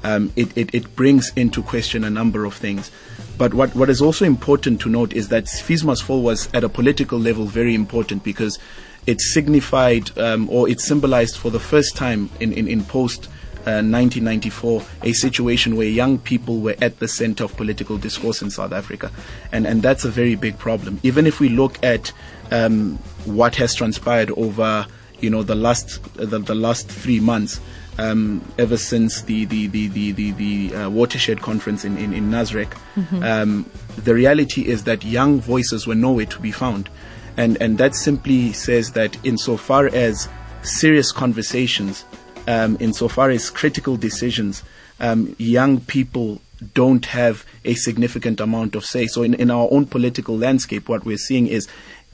um, 0.05 0.31
it, 0.35 0.55
it, 0.55 0.73
it 0.73 0.95
brings 0.95 1.31
into 1.35 1.63
question 1.63 2.03
a 2.03 2.09
number 2.11 2.45
of 2.45 2.53
things. 2.53 2.91
But 3.39 3.55
what, 3.55 3.75
what 3.75 3.89
is 3.89 4.01
also 4.01 4.23
important 4.23 4.79
to 4.81 4.89
note 4.89 5.13
is 5.13 5.29
that 5.29 5.49
Fees 5.49 5.83
Must 5.83 6.03
Fall 6.03 6.21
was 6.21 6.47
at 6.53 6.63
a 6.63 6.69
political 6.69 7.17
level 7.17 7.45
very 7.45 7.73
important 7.73 8.23
because 8.23 8.59
it 9.07 9.19
signified 9.19 10.15
um, 10.17 10.47
or 10.49 10.69
it 10.69 10.79
symbolized 10.79 11.37
for 11.37 11.49
the 11.49 11.59
first 11.59 11.95
time 11.95 12.29
in, 12.39 12.53
in, 12.53 12.67
in 12.67 12.83
post 12.83 13.25
uh, 13.65 13.81
1994 13.81 14.83
a 15.01 15.13
situation 15.13 15.75
where 15.75 15.87
young 15.87 16.19
people 16.19 16.59
were 16.59 16.75
at 16.81 16.99
the 16.99 17.07
center 17.07 17.43
of 17.43 17.57
political 17.57 17.97
discourse 17.97 18.43
in 18.43 18.51
South 18.51 18.73
Africa. 18.73 19.11
And, 19.51 19.65
and 19.65 19.81
that's 19.81 20.05
a 20.05 20.09
very 20.09 20.35
big 20.35 20.59
problem. 20.59 20.99
Even 21.01 21.25
if 21.25 21.39
we 21.39 21.49
look 21.49 21.83
at 21.83 22.11
um, 22.51 22.97
what 23.25 23.55
has 23.55 23.73
transpired 23.73 24.29
over 24.37 24.85
you 25.21 25.29
know 25.29 25.43
the 25.43 25.55
last 25.55 26.01
the, 26.15 26.39
the 26.39 26.55
last 26.55 26.87
three 26.89 27.19
months 27.19 27.59
um, 27.97 28.41
ever 28.57 28.77
since 28.77 29.21
the 29.21 29.45
the 29.45 29.67
the 29.67 29.87
the 29.87 30.11
the, 30.11 30.31
the 30.31 30.75
uh, 30.75 30.89
watershed 30.89 31.41
conference 31.41 31.85
in 31.85 31.97
in, 31.97 32.13
in 32.13 32.29
Nasrec, 32.29 32.71
mm-hmm. 32.95 33.23
um, 33.23 33.69
the 33.97 34.13
reality 34.13 34.67
is 34.67 34.83
that 34.83 35.03
young 35.03 35.39
voices 35.39 35.87
were 35.87 35.95
nowhere 35.95 36.25
to 36.25 36.39
be 36.39 36.51
found, 36.51 36.89
and 37.37 37.61
and 37.61 37.77
that 37.77 37.95
simply 37.95 38.51
says 38.53 38.91
that 38.91 39.17
insofar 39.25 39.87
as 39.87 40.27
serious 40.61 41.11
conversations, 41.11 42.05
um, 42.47 42.77
insofar 42.79 43.29
as 43.29 43.49
critical 43.49 43.95
decisions, 43.95 44.63
um, 44.99 45.35
young 45.37 45.79
people 45.79 46.41
don't 46.73 47.07
have 47.07 47.45
a 47.63 47.73
significant 47.75 48.39
amount 48.39 48.75
of 48.75 48.85
say. 48.85 49.07
So 49.07 49.23
in, 49.23 49.33
in 49.33 49.51
our 49.51 49.67
own 49.71 49.85
political 49.85 50.37
landscape, 50.37 50.87
what 50.87 51.05
we're 51.05 51.17
seeing 51.17 51.47
is 51.47 51.67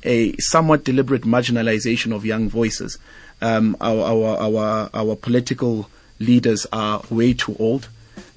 a 0.03 0.36
somewhat 0.38 0.84
deliberate 0.84 1.24
marginalization 1.24 2.15
of 2.15 2.25
young 2.25 2.50
voices. 2.50 2.98
Um, 3.41 3.75
our, 3.81 4.03
our, 4.03 4.38
our, 4.38 4.89
our 4.93 5.15
political 5.15 5.89
leaders 6.20 6.67
are 6.72 7.01
way 7.10 7.34
too 7.34 7.55
old. 7.60 7.89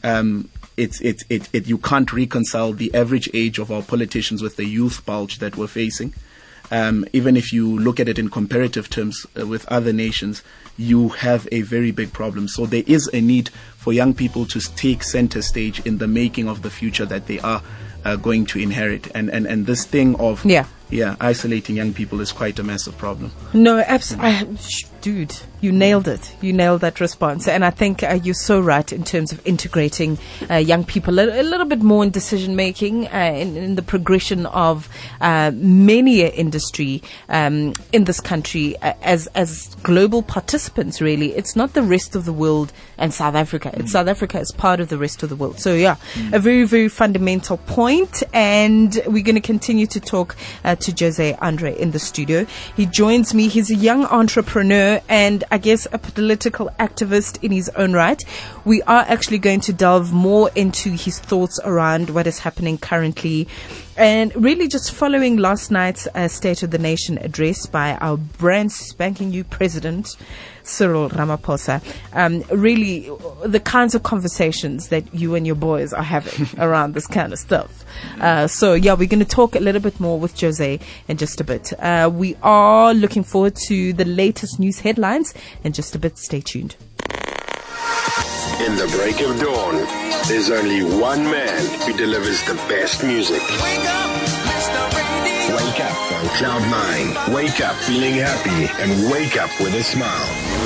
Um, 0.02 0.48
it's, 0.76 1.00
it's, 1.00 1.24
it, 1.28 1.48
it, 1.52 1.66
you 1.66 1.78
can't 1.78 2.12
reconcile 2.12 2.72
the 2.72 2.94
average 2.94 3.30
age 3.32 3.58
of 3.58 3.70
our 3.70 3.82
politicians 3.82 4.42
with 4.42 4.56
the 4.56 4.64
youth 4.64 5.04
bulge 5.06 5.38
that 5.38 5.56
we're 5.56 5.66
facing. 5.66 6.14
Um, 6.70 7.04
even 7.12 7.36
if 7.36 7.52
you 7.52 7.78
look 7.78 8.00
at 8.00 8.08
it 8.08 8.18
in 8.18 8.30
comparative 8.30 8.88
terms 8.88 9.26
uh, 9.38 9.46
with 9.46 9.68
other 9.68 9.92
nations, 9.92 10.42
you 10.76 11.10
have 11.10 11.46
a 11.52 11.60
very 11.60 11.90
big 11.90 12.12
problem. 12.12 12.48
So 12.48 12.66
there 12.66 12.82
is 12.86 13.08
a 13.12 13.20
need 13.20 13.50
for 13.76 13.92
young 13.92 14.14
people 14.14 14.46
to 14.46 14.60
take 14.60 15.02
center 15.02 15.42
stage 15.42 15.84
in 15.86 15.98
the 15.98 16.08
making 16.08 16.48
of 16.48 16.62
the 16.62 16.70
future 16.70 17.06
that 17.06 17.26
they 17.26 17.38
are 17.40 17.62
uh, 18.04 18.16
going 18.16 18.46
to 18.46 18.58
inherit. 18.58 19.08
And, 19.14 19.30
and, 19.30 19.46
and 19.46 19.66
this 19.66 19.84
thing 19.84 20.16
of 20.16 20.44
yeah 20.44 20.66
yeah, 20.94 21.16
isolating 21.20 21.74
young 21.74 21.92
people 21.92 22.20
is 22.20 22.30
quite 22.30 22.58
a 22.60 22.62
massive 22.62 22.96
problem. 22.96 23.32
No, 23.52 23.80
absolutely. 23.80 24.56
Dude, 25.04 25.36
you 25.60 25.70
nailed 25.70 26.08
it. 26.08 26.34
You 26.40 26.54
nailed 26.54 26.80
that 26.80 26.98
response. 26.98 27.46
And 27.46 27.62
I 27.62 27.68
think 27.68 28.02
uh, 28.02 28.18
you're 28.22 28.32
so 28.32 28.58
right 28.58 28.90
in 28.90 29.04
terms 29.04 29.32
of 29.32 29.46
integrating 29.46 30.16
uh, 30.48 30.54
young 30.56 30.82
people 30.82 31.18
a, 31.18 31.42
a, 31.42 31.42
little 31.42 31.66
bit 31.66 31.82
more 31.82 32.02
in 32.02 32.08
decision 32.08 32.56
making, 32.56 33.08
uh, 33.08 33.34
in, 33.36 33.54
in, 33.54 33.74
the 33.74 33.82
progression 33.82 34.46
of 34.46 34.88
uh, 35.20 35.50
many 35.54 36.22
industry 36.22 37.02
um, 37.28 37.74
in 37.92 38.04
this 38.04 38.18
country 38.18 38.78
uh, 38.78 38.94
as, 39.02 39.26
as 39.34 39.74
global 39.82 40.22
participants, 40.22 41.02
really. 41.02 41.34
It's 41.34 41.54
not 41.54 41.74
the 41.74 41.82
rest 41.82 42.16
of 42.16 42.24
the 42.24 42.32
world 42.32 42.72
and 42.96 43.12
South 43.12 43.34
Africa. 43.34 43.72
It's. 43.74 43.92
South 43.92 44.08
Africa 44.08 44.38
as 44.38 44.52
part 44.52 44.80
of 44.80 44.88
the 44.88 44.96
rest 44.96 45.22
of 45.22 45.28
the 45.28 45.36
world. 45.36 45.60
So, 45.60 45.74
yeah, 45.74 45.96
mm. 46.14 46.32
a 46.32 46.38
very, 46.38 46.64
very 46.64 46.88
fundamental 46.88 47.58
point. 47.58 48.22
And 48.32 48.98
we're 49.06 49.22
going 49.22 49.34
to 49.34 49.42
continue 49.42 49.86
to 49.88 50.00
talk 50.00 50.34
uh, 50.64 50.76
to 50.76 50.94
Jose 50.98 51.34
Andre 51.42 51.78
in 51.78 51.90
the 51.90 51.98
studio. 51.98 52.46
He 52.74 52.86
joins 52.86 53.34
me. 53.34 53.48
He's 53.48 53.70
a 53.70 53.74
young 53.74 54.06
entrepreneur 54.06 54.93
and 55.08 55.44
I 55.50 55.58
guess 55.58 55.86
a 55.92 55.98
political 55.98 56.70
activist 56.78 57.42
in 57.42 57.52
his 57.52 57.68
own 57.70 57.92
right. 57.92 58.22
We 58.64 58.82
are 58.82 59.04
actually 59.08 59.38
going 59.38 59.60
to 59.60 59.72
delve 59.72 60.12
more 60.12 60.50
into 60.54 60.90
his 60.90 61.18
thoughts 61.18 61.60
around 61.64 62.10
what 62.10 62.26
is 62.26 62.40
happening 62.40 62.78
currently 62.78 63.48
and 63.96 64.34
really 64.34 64.66
just 64.66 64.92
following 64.92 65.36
last 65.36 65.70
night's 65.70 66.08
uh, 66.14 66.28
State 66.28 66.62
of 66.62 66.70
the 66.70 66.78
Nation 66.78 67.18
address 67.18 67.66
by 67.66 67.94
our 67.96 68.16
brand 68.16 68.72
spanking 68.72 69.30
new 69.30 69.44
president. 69.44 70.16
Cyril 70.64 71.10
Ramaphosa. 71.10 71.82
Um, 72.12 72.42
really, 72.50 73.10
the 73.44 73.60
kinds 73.60 73.94
of 73.94 74.02
conversations 74.02 74.88
that 74.88 75.14
you 75.14 75.34
and 75.34 75.46
your 75.46 75.56
boys 75.56 75.92
are 75.92 76.02
having 76.02 76.48
around 76.58 76.94
this 76.94 77.06
kind 77.06 77.32
of 77.32 77.38
stuff. 77.38 77.84
Uh, 78.20 78.46
so, 78.46 78.74
yeah, 78.74 78.94
we're 78.94 79.08
going 79.08 79.20
to 79.20 79.24
talk 79.24 79.54
a 79.54 79.60
little 79.60 79.80
bit 79.80 79.98
more 80.00 80.18
with 80.18 80.38
Jose 80.40 80.80
in 81.08 81.16
just 81.16 81.40
a 81.40 81.44
bit. 81.44 81.72
Uh, 81.78 82.10
we 82.12 82.36
are 82.42 82.92
looking 82.94 83.22
forward 83.22 83.54
to 83.66 83.92
the 83.92 84.04
latest 84.04 84.58
news 84.58 84.80
headlines 84.80 85.34
in 85.62 85.72
just 85.72 85.94
a 85.94 85.98
bit. 85.98 86.18
Stay 86.18 86.40
tuned. 86.40 86.76
In 88.60 88.76
the 88.76 88.86
break 88.96 89.20
of 89.20 89.38
dawn, 89.40 89.74
there's 90.28 90.50
only 90.50 90.82
one 90.82 91.24
man 91.24 91.80
who 91.82 91.92
delivers 91.96 92.42
the 92.44 92.54
best 92.68 93.04
music. 93.04 93.42
Wake 95.74 95.86
up 95.86 96.12
on 96.12 96.28
Cloud 96.36 96.70
9. 97.26 97.34
Wake 97.34 97.60
up 97.60 97.74
feeling 97.74 98.14
happy 98.14 98.70
and 98.80 99.10
wake 99.10 99.36
up 99.36 99.50
with 99.58 99.74
a 99.74 99.82
smile. 99.82 100.06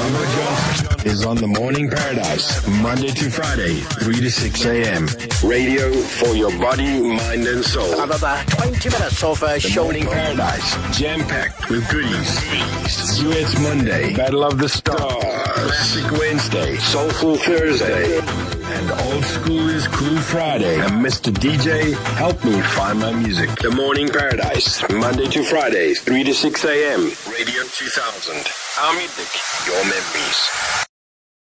Mama 0.01 0.27
Johnson 0.37 1.07
is 1.11 1.25
on 1.25 1.37
the 1.37 1.47
Morning 1.47 1.89
Paradise, 1.89 2.67
Monday 2.83 3.09
to 3.09 3.31
Friday, 3.31 3.77
3 4.05 4.21
to 4.21 4.31
6 4.31 4.65
a.m. 4.67 5.07
Radio 5.43 5.91
for 5.93 6.37
your 6.37 6.51
body, 6.59 7.01
mind, 7.01 7.47
and 7.47 7.65
soul. 7.65 7.99
About 8.03 8.47
20 8.49 8.91
minutes 8.91 9.23
of 9.25 9.43
uh, 9.43 9.57
the 9.57 9.73
Morning 9.81 10.05
Paradise, 10.05 10.99
jam-packed 10.99 11.71
with 11.71 11.89
goodies. 11.89 13.19
Duets 13.19 13.59
Monday, 13.63 14.15
Battle 14.15 14.45
of 14.45 14.59
the 14.59 14.69
Stars, 14.69 15.25
Classic 15.59 16.11
Wednesday, 16.13 16.77
Soulful 16.77 17.37
Thursday, 17.37 18.21
and 18.21 18.91
Old 19.11 19.25
School 19.25 19.69
is 19.71 19.89
Cool 19.89 20.17
Friday. 20.19 20.79
And 20.79 21.05
Mr. 21.05 21.33
DJ, 21.33 21.95
help 22.15 22.45
me 22.45 22.61
find 22.61 23.01
my 23.01 23.13
music. 23.13 23.51
The 23.57 23.73
Morning 23.73 24.09
Paradise, 24.09 24.89
Monday 24.89 25.27
to 25.27 25.43
Fridays, 25.43 26.01
3 26.01 26.23
to 26.23 26.33
6 26.33 26.65
a.m. 26.65 27.01
Radio 27.33 27.63
2000. 27.73 28.37
Our 28.81 28.95
music, 28.95 29.41
your 29.67 29.83
memories. 29.83 30.49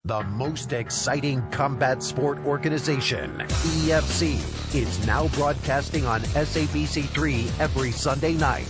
The 0.04 0.24
most 0.36 0.72
exciting 0.72 1.48
combat 1.52 2.02
sport 2.02 2.38
organization, 2.44 3.38
EFC, 3.38 4.34
is 4.74 5.06
now 5.06 5.28
broadcasting 5.28 6.06
on 6.06 6.22
SABC3 6.22 7.60
every 7.60 7.92
Sunday 7.92 8.34
night. 8.34 8.66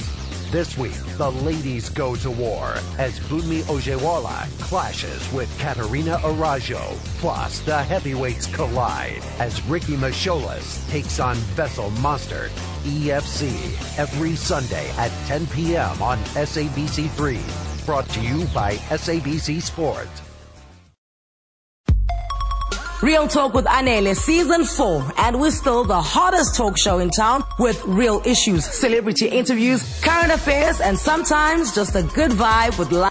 This 0.52 0.76
week, 0.76 0.92
the 1.16 1.30
ladies 1.30 1.88
go 1.88 2.14
to 2.16 2.30
war 2.30 2.75
as 2.99 3.18
Bunmi 3.21 3.62
Ojewale 3.62 4.61
clashes 4.61 5.32
with 5.32 5.49
Katarina 5.59 6.18
Arajo. 6.18 6.94
Plus, 7.21 7.61
the 7.61 7.82
heavyweights 7.82 8.54
collide 8.54 9.23
as 9.38 9.64
Ricky 9.64 9.97
Misholas 9.97 10.87
takes 10.90 11.21
on 11.21 11.37
Vessel 11.56 11.88
Mostert 12.02 12.50
EFC 12.85 13.49
every 13.99 14.37
Sunday 14.37 14.90
at 14.99 15.11
10 15.26 15.47
p.m. 15.47 16.02
on 16.02 16.18
SABC3. 16.35 17.87
Brought 17.87 18.11
to 18.11 18.21
you 18.21 18.44
by 18.52 18.75
SABC 18.90 19.62
Sport. 19.62 20.22
Real 23.02 23.26
Talk 23.26 23.52
with 23.52 23.64
Anele 23.64 24.14
season 24.14 24.64
four, 24.64 25.04
and 25.18 25.40
we're 25.40 25.50
still 25.50 25.82
the 25.82 26.00
hottest 26.00 26.54
talk 26.54 26.78
show 26.78 27.00
in 27.00 27.11
town 27.11 27.42
with 27.59 27.85
real 27.85 28.23
issues, 28.25 28.64
celebrity 28.64 29.26
interviews, 29.26 30.00
current 30.02 30.30
affairs, 30.30 30.80
and 30.80 30.97
sometimes 30.97 31.75
just 31.75 31.97
a 31.97 32.04
good 32.14 32.30
vibe 32.30 32.78
with 32.78 32.92
life. 32.92 33.11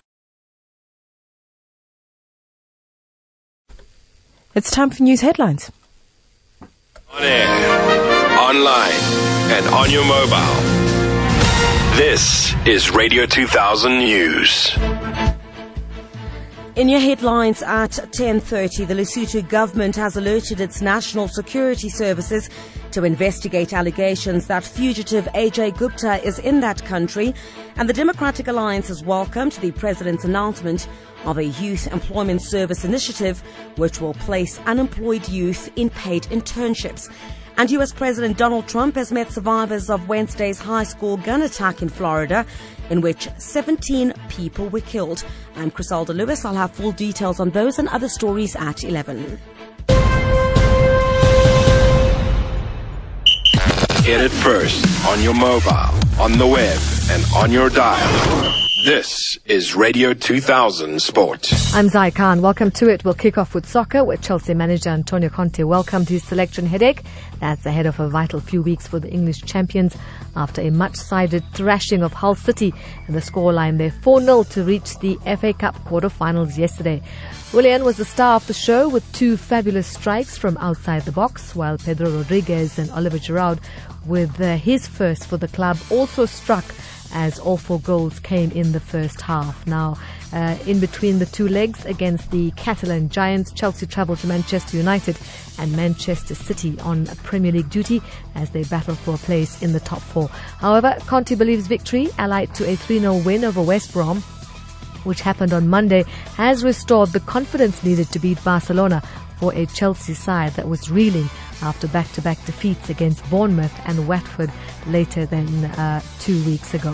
It's 4.55 4.71
time 4.71 4.91
for 4.91 5.03
news 5.03 5.19
headlines. 5.19 5.69
On 6.61 7.21
air, 7.21 8.39
online, 8.39 9.01
and 9.51 9.67
on 9.75 9.91
your 9.91 10.05
mobile. 10.05 10.61
This 11.97 12.55
is 12.65 12.91
Radio 12.91 13.25
2000 13.25 13.99
News. 13.99 14.71
In 16.81 16.89
your 16.89 16.99
headlines 16.99 17.61
at 17.61 17.91
10:30, 18.11 18.85
the 18.85 18.95
Lesotho 18.95 19.47
government 19.47 19.95
has 19.97 20.17
alerted 20.17 20.59
its 20.59 20.81
national 20.81 21.27
security 21.27 21.89
services 21.89 22.49
to 22.89 23.03
investigate 23.03 23.71
allegations 23.71 24.47
that 24.47 24.63
fugitive 24.63 25.25
Ajay 25.35 25.77
Gupta 25.77 26.19
is 26.25 26.39
in 26.39 26.59
that 26.61 26.83
country, 26.83 27.35
and 27.75 27.87
the 27.87 27.93
Democratic 27.93 28.47
Alliance 28.47 28.87
has 28.87 29.03
welcomed 29.03 29.51
the 29.61 29.69
president's 29.69 30.23
announcement 30.23 30.87
of 31.23 31.37
a 31.37 31.45
youth 31.45 31.85
employment 31.93 32.41
service 32.41 32.83
initiative 32.83 33.43
which 33.75 34.01
will 34.01 34.15
place 34.15 34.59
unemployed 34.65 35.29
youth 35.29 35.69
in 35.75 35.91
paid 35.91 36.23
internships. 36.31 37.11
And 37.57 37.69
US 37.69 37.91
President 37.91 38.37
Donald 38.37 38.67
Trump 38.67 38.95
has 38.95 39.11
met 39.11 39.31
survivors 39.31 39.91
of 39.91 40.09
Wednesday's 40.09 40.59
high 40.59 40.85
school 40.85 41.17
gun 41.17 41.43
attack 41.43 41.83
in 41.83 41.89
Florida, 41.89 42.43
in 42.91 43.01
which 43.01 43.27
17 43.37 44.13
people 44.29 44.69
were 44.69 44.81
killed. 44.81 45.23
I'm 45.55 45.71
Crisalda 45.71 46.13
Lewis. 46.15 46.45
I'll 46.45 46.53
have 46.53 46.71
full 46.75 46.91
details 46.91 47.39
on 47.39 47.49
those 47.49 47.79
and 47.79 47.87
other 47.87 48.09
stories 48.09 48.55
at 48.55 48.83
11. 48.83 49.39
Get 54.03 54.19
it 54.19 54.31
first 54.31 54.85
on 55.07 55.23
your 55.23 55.33
mobile, 55.33 55.71
on 56.19 56.37
the 56.37 56.47
web, 56.47 56.79
and 57.11 57.23
on 57.35 57.51
your 57.51 57.69
dial. 57.69 58.70
This 58.85 59.37
is 59.45 59.75
Radio 59.75 60.15
2000 60.15 60.99
Sport. 60.99 61.53
I'm 61.75 61.87
Zai 61.89 62.09
Khan. 62.09 62.41
Welcome 62.41 62.71
to 62.71 62.89
it. 62.89 63.05
We'll 63.05 63.13
kick 63.13 63.37
off 63.37 63.53
with 63.53 63.67
soccer, 63.67 64.03
where 64.03 64.17
Chelsea 64.17 64.55
manager 64.55 64.89
Antonio 64.89 65.29
Conte 65.29 65.61
welcomed 65.61 66.09
his 66.09 66.23
selection 66.23 66.65
headache. 66.65 67.03
That's 67.39 67.63
ahead 67.67 67.85
of 67.85 67.99
a 67.99 68.09
vital 68.09 68.39
few 68.39 68.63
weeks 68.63 68.87
for 68.87 68.99
the 68.99 69.11
English 69.11 69.41
champions 69.43 69.95
after 70.35 70.61
a 70.61 70.71
much-sided 70.71 71.43
thrashing 71.53 72.01
of 72.01 72.13
Hull 72.13 72.33
City 72.33 72.73
and 73.05 73.15
the 73.15 73.19
scoreline 73.19 73.77
there 73.77 73.91
4-0 73.91 74.49
to 74.49 74.63
reach 74.63 74.97
the 74.97 75.19
FA 75.37 75.53
Cup 75.53 75.75
quarter-finals 75.85 76.57
yesterday. 76.57 77.03
Willian 77.53 77.83
was 77.83 77.97
the 77.97 78.05
star 78.05 78.37
of 78.37 78.47
the 78.47 78.53
show 78.53 78.89
with 78.89 79.03
two 79.13 79.37
fabulous 79.37 79.85
strikes 79.85 80.39
from 80.39 80.57
outside 80.57 81.03
the 81.03 81.11
box, 81.11 81.55
while 81.55 81.77
Pedro 81.77 82.09
Rodriguez 82.09 82.79
and 82.79 82.89
Olivier 82.91 83.19
Giroud, 83.19 83.59
with 84.07 84.41
uh, 84.41 84.55
his 84.55 84.87
first 84.87 85.27
for 85.27 85.37
the 85.37 85.47
club, 85.49 85.77
also 85.91 86.25
struck 86.25 86.65
as 87.13 87.39
all 87.39 87.57
four 87.57 87.79
goals 87.79 88.19
came 88.19 88.51
in 88.51 88.71
the 88.71 88.79
first 88.79 89.21
half. 89.21 89.65
Now, 89.67 89.97
uh, 90.33 90.57
in 90.65 90.79
between 90.79 91.19
the 91.19 91.25
two 91.25 91.47
legs 91.47 91.85
against 91.85 92.31
the 92.31 92.51
Catalan 92.51 93.09
Giants, 93.09 93.51
Chelsea 93.51 93.85
travelled 93.85 94.19
to 94.19 94.27
Manchester 94.27 94.77
United 94.77 95.17
and 95.59 95.75
Manchester 95.75 96.35
City 96.35 96.79
on 96.81 97.05
Premier 97.23 97.51
League 97.51 97.69
duty 97.69 98.01
as 98.35 98.49
they 98.51 98.63
battle 98.63 98.95
for 98.95 99.15
a 99.15 99.17
place 99.17 99.61
in 99.61 99.73
the 99.73 99.79
top 99.79 100.01
four. 100.01 100.27
However, 100.59 100.97
Conte 101.07 101.35
believes 101.35 101.67
victory, 101.67 102.09
allied 102.17 102.53
to 102.55 102.63
a 102.69 102.75
3-0 102.75 103.25
win 103.25 103.43
over 103.43 103.61
West 103.61 103.93
Brom, 103.93 104.21
which 105.03 105.21
happened 105.21 105.53
on 105.53 105.67
Monday, 105.67 106.03
has 106.35 106.63
restored 106.63 107.09
the 107.09 107.19
confidence 107.21 107.83
needed 107.83 108.09
to 108.11 108.19
beat 108.19 108.43
Barcelona 108.43 109.03
for 109.41 109.51
a 109.55 109.65
Chelsea 109.65 110.13
side 110.13 110.53
that 110.53 110.69
was 110.69 110.91
reeling 110.91 111.27
after 111.63 111.87
back-to-back 111.87 112.37
defeats 112.45 112.89
against 112.89 113.27
Bournemouth 113.31 113.73
and 113.85 114.07
Watford 114.07 114.51
later 114.85 115.25
than 115.25 115.65
uh, 115.65 116.01
two 116.19 116.41
weeks 116.45 116.75
ago. 116.75 116.93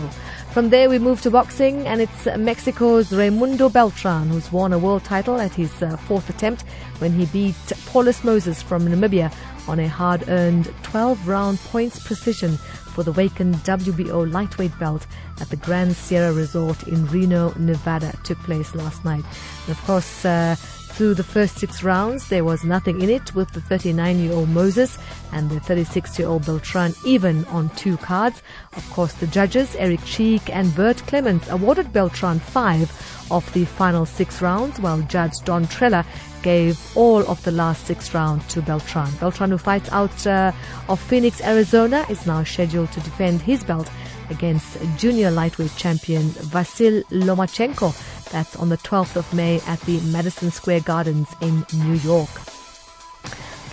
From 0.51 0.70
there, 0.70 0.89
we 0.89 0.98
move 0.98 1.22
to 1.22 1.30
boxing, 1.30 1.86
and 1.86 2.01
it's 2.01 2.25
Mexico's 2.38 3.10
Raymundo 3.10 3.72
Beltran 3.72 4.30
who's 4.30 4.50
won 4.51 4.72
a 4.72 4.80
world 4.80 5.04
title 5.04 5.42
at 5.42 5.54
his 5.54 5.84
uh, 5.84 5.98
fourth 5.98 6.30
attempt 6.30 6.63
when 7.00 7.12
he 7.12 7.25
beat 7.27 7.56
Paulus 7.88 8.24
Moses 8.24 8.62
from 8.62 8.88
Namibia 8.88 9.32
on 9.68 9.80
a 9.82 9.88
hard-earned 9.88 10.66
12-round 10.84 11.60
points 11.60 12.00
precision 12.08 12.58
for 12.98 13.04
the 13.04 13.12
vacant 13.12 13.58
WBO 13.58 14.32
lightweight 14.32 14.80
belt 14.80 15.06
at 15.42 15.50
the 15.50 15.58
Grand 15.58 15.96
Sierra 15.96 16.34
Resort 16.34 16.88
in 16.88 17.06
Reno, 17.08 17.54
Nevada 17.60 18.18
took 18.24 18.39
place 18.39 18.74
last 18.74 19.06
night. 19.06 19.24
And 19.68 19.70
of 19.70 19.84
course, 19.86 20.25
uh, 20.25 20.56
through 20.98 21.13
the 21.13 21.24
first 21.24 21.60
six 21.60 21.84
rounds, 21.84 22.27
there 22.27 22.44
was 22.44 22.63
nothing 22.63 23.04
in 23.04 23.10
it 23.12 23.36
with 23.36 23.51
the 23.51 23.60
39-year-old 23.60 24.50
Moses 24.50 24.98
and 25.32 25.48
the 25.48 25.60
36-year-old 25.60 26.44
Beltran 26.44 26.96
even 27.06 27.46
on 27.46 27.70
two 27.75 27.98
cards. 27.98 28.42
Of 28.75 28.89
course, 28.89 29.13
the 29.13 29.27
judges, 29.27 29.75
Eric 29.75 30.04
Cheek 30.06 30.50
and 30.50 30.74
Burt 30.74 30.98
Clements, 31.06 31.50
awarded 31.50 31.94
Beltran 31.94 32.39
five 32.39 32.89
of 33.30 33.46
the 33.54 33.66
final 33.66 34.08
six 34.08 34.42
rounds, 34.42 34.80
while 34.80 35.00
Judge 35.04 35.39
Don 35.46 35.68
Trella 35.68 36.04
gave 36.42 36.80
all 36.98 37.20
of 37.27 37.44
the 37.44 37.51
last 37.51 37.86
six 37.86 38.16
rounds 38.16 38.48
to 38.48 38.63
Beltran. 38.63 39.12
Beltran, 39.20 39.51
who 39.51 39.60
fights 39.60 39.92
out 39.92 40.25
uh, 40.25 40.51
of 40.89 41.00
Phoenix, 41.00 41.42
Arizona, 41.42 42.08
is 42.10 42.25
now 42.25 42.44
scheduled 42.44 42.92
to 42.94 43.00
defend 43.01 43.39
his 43.44 43.63
belt 43.63 43.88
against 44.29 44.77
junior 44.98 45.31
lightweight 45.31 45.75
champion 45.75 46.29
Vasyl 46.53 47.03
Lomachenko. 47.05 47.93
That's 48.31 48.55
on 48.55 48.69
the 48.69 48.77
12th 48.77 49.15
of 49.15 49.34
May 49.34 49.62
at 49.67 49.79
the 49.81 50.00
Madison 50.01 50.51
Square 50.51 50.81
Gardens 50.81 51.27
in 51.41 51.65
New 51.74 51.96
York. 51.96 52.29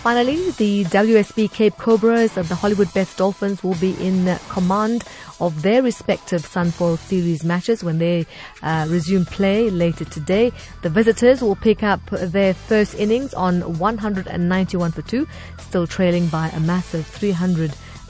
Finally, 0.05 0.51
the 0.59 0.85
WSB 0.85 1.51
Cape 1.51 1.79
Cobras 1.79 2.37
and 2.37 2.47
the 2.49 2.55
Hollywoodbets 2.55 3.17
Dolphins 3.17 3.65
will 3.65 3.75
be 3.77 3.93
in 4.07 4.39
command 4.51 5.03
of 5.41 5.63
their 5.63 5.83
respective 5.83 6.43
Sunfoil 6.43 6.99
Series 6.99 7.43
matches 7.43 7.83
when 7.83 7.97
they 7.97 8.27
uh, 8.63 8.87
resume 8.91 9.25
play 9.25 9.71
later 9.71 10.05
today. 10.05 10.53
The 10.83 10.91
visitors 10.91 11.41
will 11.41 11.57
pick 11.57 11.83
up 11.83 12.05
their 12.11 12.53
first 12.53 12.95
innings 12.97 13.33
on 13.33 13.79
191 13.79 14.93
for 14.93 15.01
2, 15.01 15.27
still 15.59 15.87
trailing 15.87 16.27
by 16.27 16.49
a 16.51 16.61
massive 16.61 17.11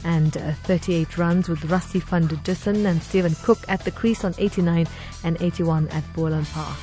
338 0.04 1.06
uh, 1.18 1.22
runs 1.22 1.48
with 1.48 1.60
Rassie 1.70 2.02
van 2.02 2.26
der 2.26 2.36
Dussen 2.36 2.84
and 2.84 3.02
Stephen 3.02 3.34
Cook 3.42 3.58
at 3.68 3.84
the 3.84 3.90
crease 3.90 4.22
on 4.22 4.34
89 4.36 4.86
and 5.24 5.40
81 5.40 5.88
at 5.88 6.04
Boland 6.12 6.46
Park. 6.48 6.78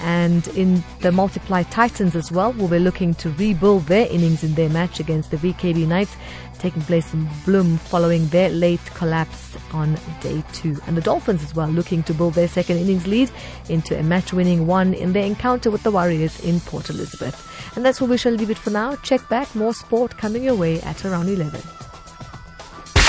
And 0.00 0.46
in 0.48 0.82
the 1.00 1.12
Multiply 1.12 1.62
Titans 1.64 2.14
as 2.14 2.30
well, 2.30 2.52
will 2.52 2.68
be 2.68 2.78
looking 2.78 3.14
to 3.14 3.30
rebuild 3.30 3.86
their 3.86 4.06
innings 4.08 4.44
in 4.44 4.54
their 4.54 4.68
match 4.68 5.00
against 5.00 5.30
the 5.30 5.36
VKB 5.38 5.86
Knights, 5.86 6.14
taking 6.58 6.82
place 6.82 7.14
in 7.14 7.26
Bloem 7.46 7.78
following 7.78 8.26
their 8.28 8.50
late 8.50 8.84
collapse 8.94 9.56
on 9.72 9.96
day 10.20 10.42
two. 10.52 10.76
And 10.86 10.96
the 10.96 11.02
Dolphins 11.02 11.42
as 11.42 11.54
well, 11.54 11.68
looking 11.68 12.02
to 12.04 12.14
build 12.14 12.34
their 12.34 12.48
second 12.48 12.78
innings 12.78 13.06
lead 13.06 13.30
into 13.68 13.98
a 13.98 14.02
match-winning 14.02 14.66
one 14.66 14.92
in 14.92 15.12
their 15.12 15.24
encounter 15.24 15.70
with 15.70 15.84
the 15.84 15.90
Warriors 15.90 16.38
in 16.40 16.60
Port 16.60 16.90
Elizabeth. 16.90 17.48
And 17.76 17.84
that's 17.84 18.00
where 18.00 18.10
we 18.10 18.18
shall 18.18 18.32
leave 18.32 18.50
it 18.50 18.58
for 18.58 18.70
now. 18.70 18.96
Check 18.96 19.26
back, 19.28 19.54
more 19.54 19.72
sport 19.72 20.18
coming 20.18 20.42
your 20.44 20.56
way 20.56 20.80
at 20.82 21.04
around 21.04 21.28
11. 21.28 21.62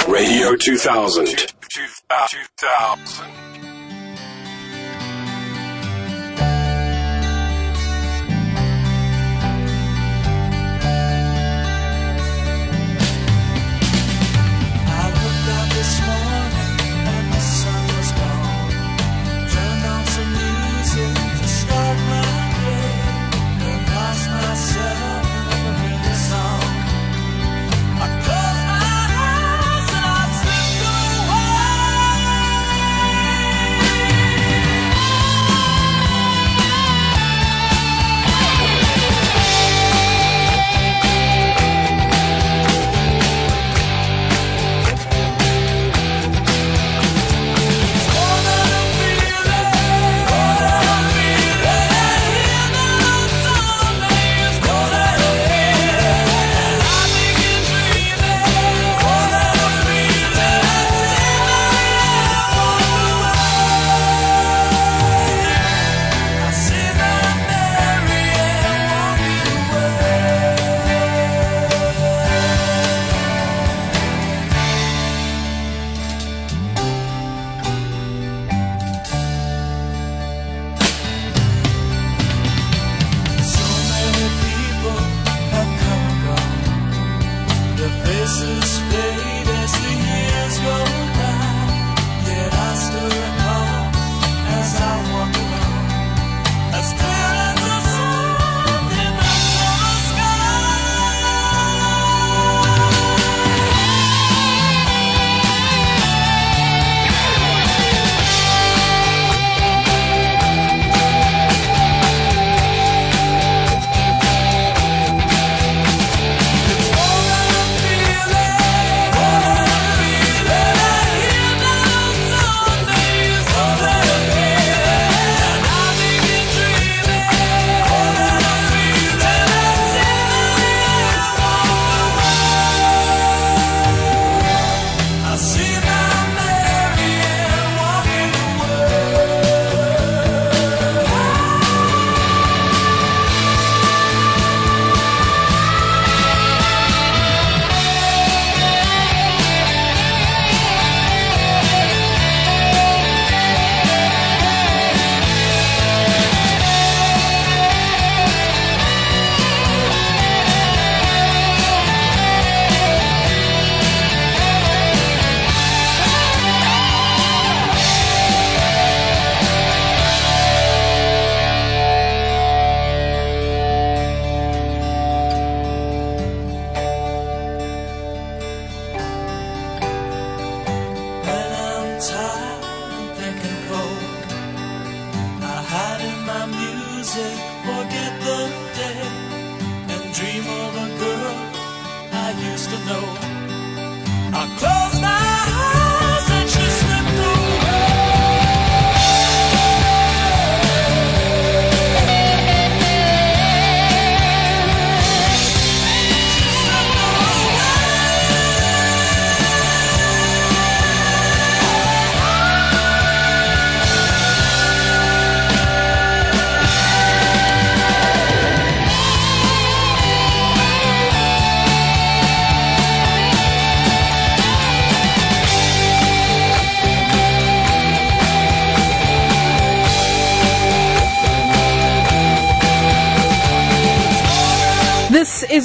Radio 0.07 0.55
2000. 0.57 1.25
2000. 1.69 3.72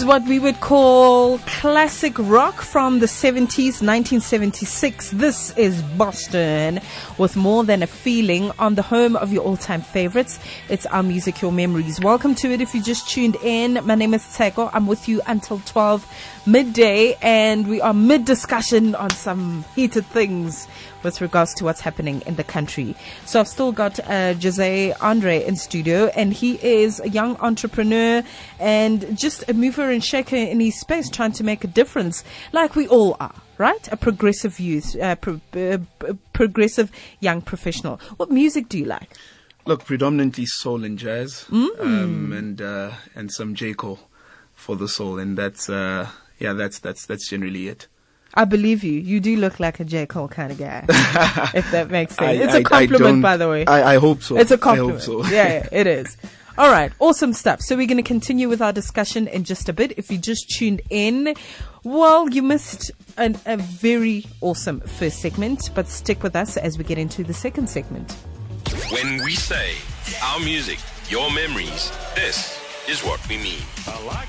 What 0.09 0.23
we 0.23 0.39
would 0.39 0.61
call 0.61 1.37
classic 1.41 2.15
rock 2.19 2.63
from 2.63 3.01
the 3.01 3.05
70s, 3.05 3.83
1976. 3.83 5.11
This 5.11 5.55
is 5.59 5.83
Boston 5.83 6.81
with 7.19 7.37
more 7.37 7.63
than 7.63 7.83
a 7.83 7.87
feeling 7.87 8.51
on 8.59 8.75
the 8.75 8.81
home 8.81 9.17
of 9.17 9.35
your 9.35 9.45
all-time 9.45 9.83
favorites. 9.83 10.41
It's 10.71 10.87
our 10.87 11.03
music, 11.03 11.43
your 11.43 11.53
memories. 11.53 12.01
Welcome 12.01 12.35
to 12.37 12.51
it. 12.51 12.63
If 12.63 12.75
you 12.75 12.83
just 12.83 13.11
tuned 13.11 13.37
in, 13.43 13.85
my 13.85 13.97
name 13.97 14.15
is 14.15 14.23
Tsheko. 14.23 14.71
I'm 14.73 14.87
with 14.87 15.11
you 15.11 15.21
until 15.27 15.61
12 15.67 16.11
midday 16.47 17.19
and 17.21 17.69
we 17.69 17.83
are 17.83 17.93
mid 17.93 18.25
discussion 18.25 18.95
on 18.95 19.11
some 19.11 19.67
heated 19.77 20.07
things 20.07 20.67
with 21.03 21.21
regards 21.21 21.55
to 21.55 21.65
what's 21.65 21.81
happening 21.81 22.23
in 22.27 22.37
the 22.37 22.45
country. 22.45 22.95
So 23.27 23.41
I've 23.41 23.49
still 23.49 23.73
got 23.73 23.99
uh, 24.01 24.35
Jose 24.35 24.93
Andre 25.01 25.45
in 25.45 25.57
studio, 25.57 26.07
and 26.15 26.33
he 26.33 26.55
is 26.63 27.01
a 27.01 27.09
young 27.09 27.37
entrepreneur 27.37 28.23
and 28.59 29.17
just 29.19 29.49
a 29.49 29.55
mover 29.55 29.91
and 29.91 30.05
shaker 30.05 30.37
in 30.37 30.61
his 30.61 30.79
space, 30.79 31.09
trying 31.09 31.33
to 31.33 31.45
make 31.45 31.65
a 31.65 31.69
difference, 31.69 32.25
like 32.53 32.75
we 32.77 32.89
all 32.89 33.17
are. 33.21 33.35
Right, 33.59 33.89
a 33.91 33.97
progressive 33.97 34.61
youth, 34.61 34.95
uh, 35.01 35.17
pro- 35.17 35.41
uh, 35.53 35.79
progressive 36.33 36.93
young 37.19 37.43
professional. 37.43 37.99
What 38.17 38.31
music 38.31 38.69
do 38.69 38.79
you 38.79 38.85
like? 38.85 39.11
Look, 39.67 39.85
predominantly 39.85 40.47
soul 40.47 40.85
and 40.85 40.97
jazz, 40.97 41.45
um, 41.51 42.33
and 42.33 42.63
uh, 42.63 42.93
and 43.17 43.33
some 43.33 43.57
J 43.57 43.75
Cole 43.75 43.99
for 44.55 44.77
the 44.77 44.87
soul, 44.87 45.19
and 45.19 45.37
that's 45.37 45.69
uh, 45.69 46.09
yeah, 46.39 46.53
that's 46.53 46.79
that's 46.79 47.05
that's 47.07 47.29
generally 47.29 47.67
it. 47.67 47.89
I 48.35 48.45
believe 48.45 48.85
you. 48.85 48.93
You 48.93 49.21
do 49.21 49.37
look 49.37 49.59
like 49.59 49.81
a 49.81 49.85
J 49.85 50.07
Cole 50.07 50.29
kind 50.29 50.53
of 50.53 50.59
guy, 50.59 50.85
if 51.55 51.71
that 51.73 51.91
makes 51.91 52.15
sense. 52.17 52.29
I- 52.41 52.45
it's 52.45 52.55
I- 52.55 52.59
a 52.59 52.61
I 52.61 52.87
compliment, 52.87 53.23
by 53.23 53.37
the 53.37 53.49
way. 53.49 53.67
I, 53.67 53.95
I 53.95 53.99
hope 53.99 54.23
so. 54.23 54.37
It's 54.37 54.51
a 54.51 54.59
compliment. 54.59 55.05
hope 55.05 55.25
so. 55.25 55.31
yeah, 55.33 55.49
yeah, 55.55 55.69
it 55.73 55.87
is. 55.87 56.17
All 56.59 56.71
right, 56.71 56.91
awesome 56.99 57.33
stuff. 57.33 57.61
So 57.61 57.77
we're 57.77 57.87
going 57.87 57.99
to 57.99 58.03
continue 58.03 58.49
with 58.49 58.61
our 58.61 58.73
discussion 58.73 59.29
in 59.29 59.45
just 59.45 59.69
a 59.69 59.73
bit. 59.73 59.93
If 59.97 60.11
you 60.11 60.19
just 60.19 60.51
tuned 60.51 60.81
in, 60.91 61.35
well, 61.85 62.29
you 62.29 62.43
missed 62.43 62.91
an, 63.17 63.39
a 63.47 63.57
very 63.57 64.27
awesome 64.41 64.81
first 64.81 65.21
segment, 65.21 65.71
but 65.77 65.87
stick 65.89 66.23
with 66.25 66.35
us 66.35 66.57
as 66.57 66.77
we 66.77 66.83
get 66.83 66.99
into 66.99 67.23
the 67.23 67.33
second 67.33 67.71
segment. 67.71 68.11
When 68.91 69.23
we 69.23 69.35
say 69.37 69.75
our 70.21 70.41
music, 70.41 70.81
your 71.09 71.31
memories, 71.31 71.93
this 72.17 72.59
is 72.89 73.05
what 73.05 73.21
we 73.29 73.37
mean. 73.39 73.61
My 73.87 74.25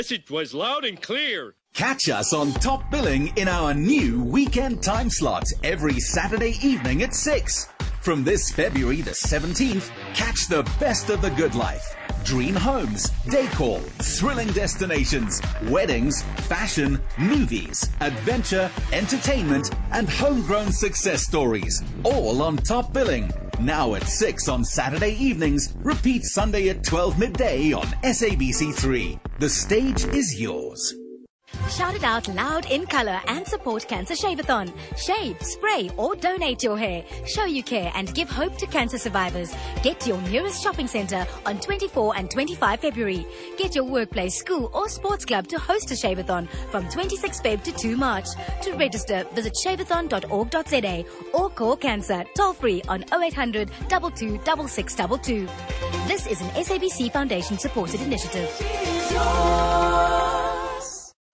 message 0.00 0.30
was 0.30 0.54
loud 0.54 0.82
and 0.82 1.02
clear. 1.02 1.54
Catch 1.74 2.08
us 2.08 2.32
on 2.32 2.52
Top 2.54 2.90
Billing 2.90 3.36
in 3.36 3.48
our 3.48 3.74
new 3.74 4.24
weekend 4.24 4.82
time 4.82 5.10
slot 5.10 5.44
every 5.62 6.00
Saturday 6.00 6.54
evening 6.62 7.02
at 7.02 7.14
6. 7.14 7.68
From 8.00 8.24
this 8.24 8.50
February 8.50 9.02
the 9.02 9.10
17th, 9.10 9.90
catch 10.14 10.48
the 10.48 10.62
best 10.80 11.10
of 11.10 11.20
the 11.20 11.28
good 11.32 11.54
life. 11.54 11.84
Dream 12.24 12.54
homes, 12.54 13.10
decor, 13.28 13.78
thrilling 14.00 14.48
destinations, 14.52 15.42
weddings, 15.64 16.22
fashion, 16.48 16.98
movies, 17.18 17.90
adventure, 18.00 18.70
entertainment, 18.94 19.70
and 19.92 20.08
homegrown 20.08 20.72
success 20.72 21.26
stories. 21.26 21.82
All 22.04 22.40
on 22.40 22.56
Top 22.56 22.94
Billing. 22.94 23.30
Now 23.60 23.94
at 23.94 24.04
6 24.04 24.48
on 24.48 24.64
Saturday 24.64 25.14
evenings, 25.16 25.74
repeat 25.82 26.24
Sunday 26.24 26.70
at 26.70 26.82
12 26.82 27.18
midday 27.18 27.72
on 27.72 27.84
SABC3. 28.02 29.20
The 29.38 29.48
stage 29.50 30.04
is 30.04 30.40
yours. 30.40 30.94
Shout 31.70 31.94
it 31.94 32.02
out 32.02 32.26
loud 32.34 32.68
in 32.70 32.84
color 32.84 33.20
and 33.28 33.46
support 33.46 33.86
CANSA 33.86 34.16
Shavathon. 34.20 34.72
Shave, 34.96 35.40
spray, 35.40 35.88
or 35.96 36.16
donate 36.16 36.64
your 36.64 36.76
hair. 36.76 37.04
Show 37.26 37.44
you 37.44 37.62
care 37.62 37.92
and 37.94 38.12
give 38.12 38.28
hope 38.28 38.58
to 38.58 38.66
cancer 38.66 38.98
survivors. 38.98 39.54
Get 39.82 40.00
to 40.00 40.08
your 40.08 40.20
nearest 40.22 40.62
shopping 40.62 40.88
center 40.88 41.24
on 41.46 41.60
24 41.60 42.16
and 42.16 42.28
25 42.28 42.80
February. 42.80 43.24
Get 43.56 43.76
your 43.76 43.84
workplace, 43.84 44.34
school, 44.34 44.70
or 44.74 44.88
sports 44.88 45.24
club 45.24 45.46
to 45.46 45.58
host 45.60 45.92
a 45.92 45.94
shaveathon 45.94 46.48
from 46.70 46.88
26 46.88 47.40
Feb 47.40 47.62
to 47.62 47.72
2 47.72 47.96
March. 47.96 48.26
To 48.62 48.72
register, 48.72 49.24
visit 49.32 49.54
shavathon.org.za 49.64 51.04
or 51.34 51.50
call 51.50 51.76
cancer 51.76 52.24
toll 52.34 52.52
free 52.52 52.82
on 52.88 53.04
0800 53.12 53.70
22 53.88 54.38
This 56.08 56.26
is 56.26 56.40
an 56.40 56.48
SABC 56.48 57.12
Foundation 57.12 57.58
supported 57.58 58.00
initiative. 58.00 58.50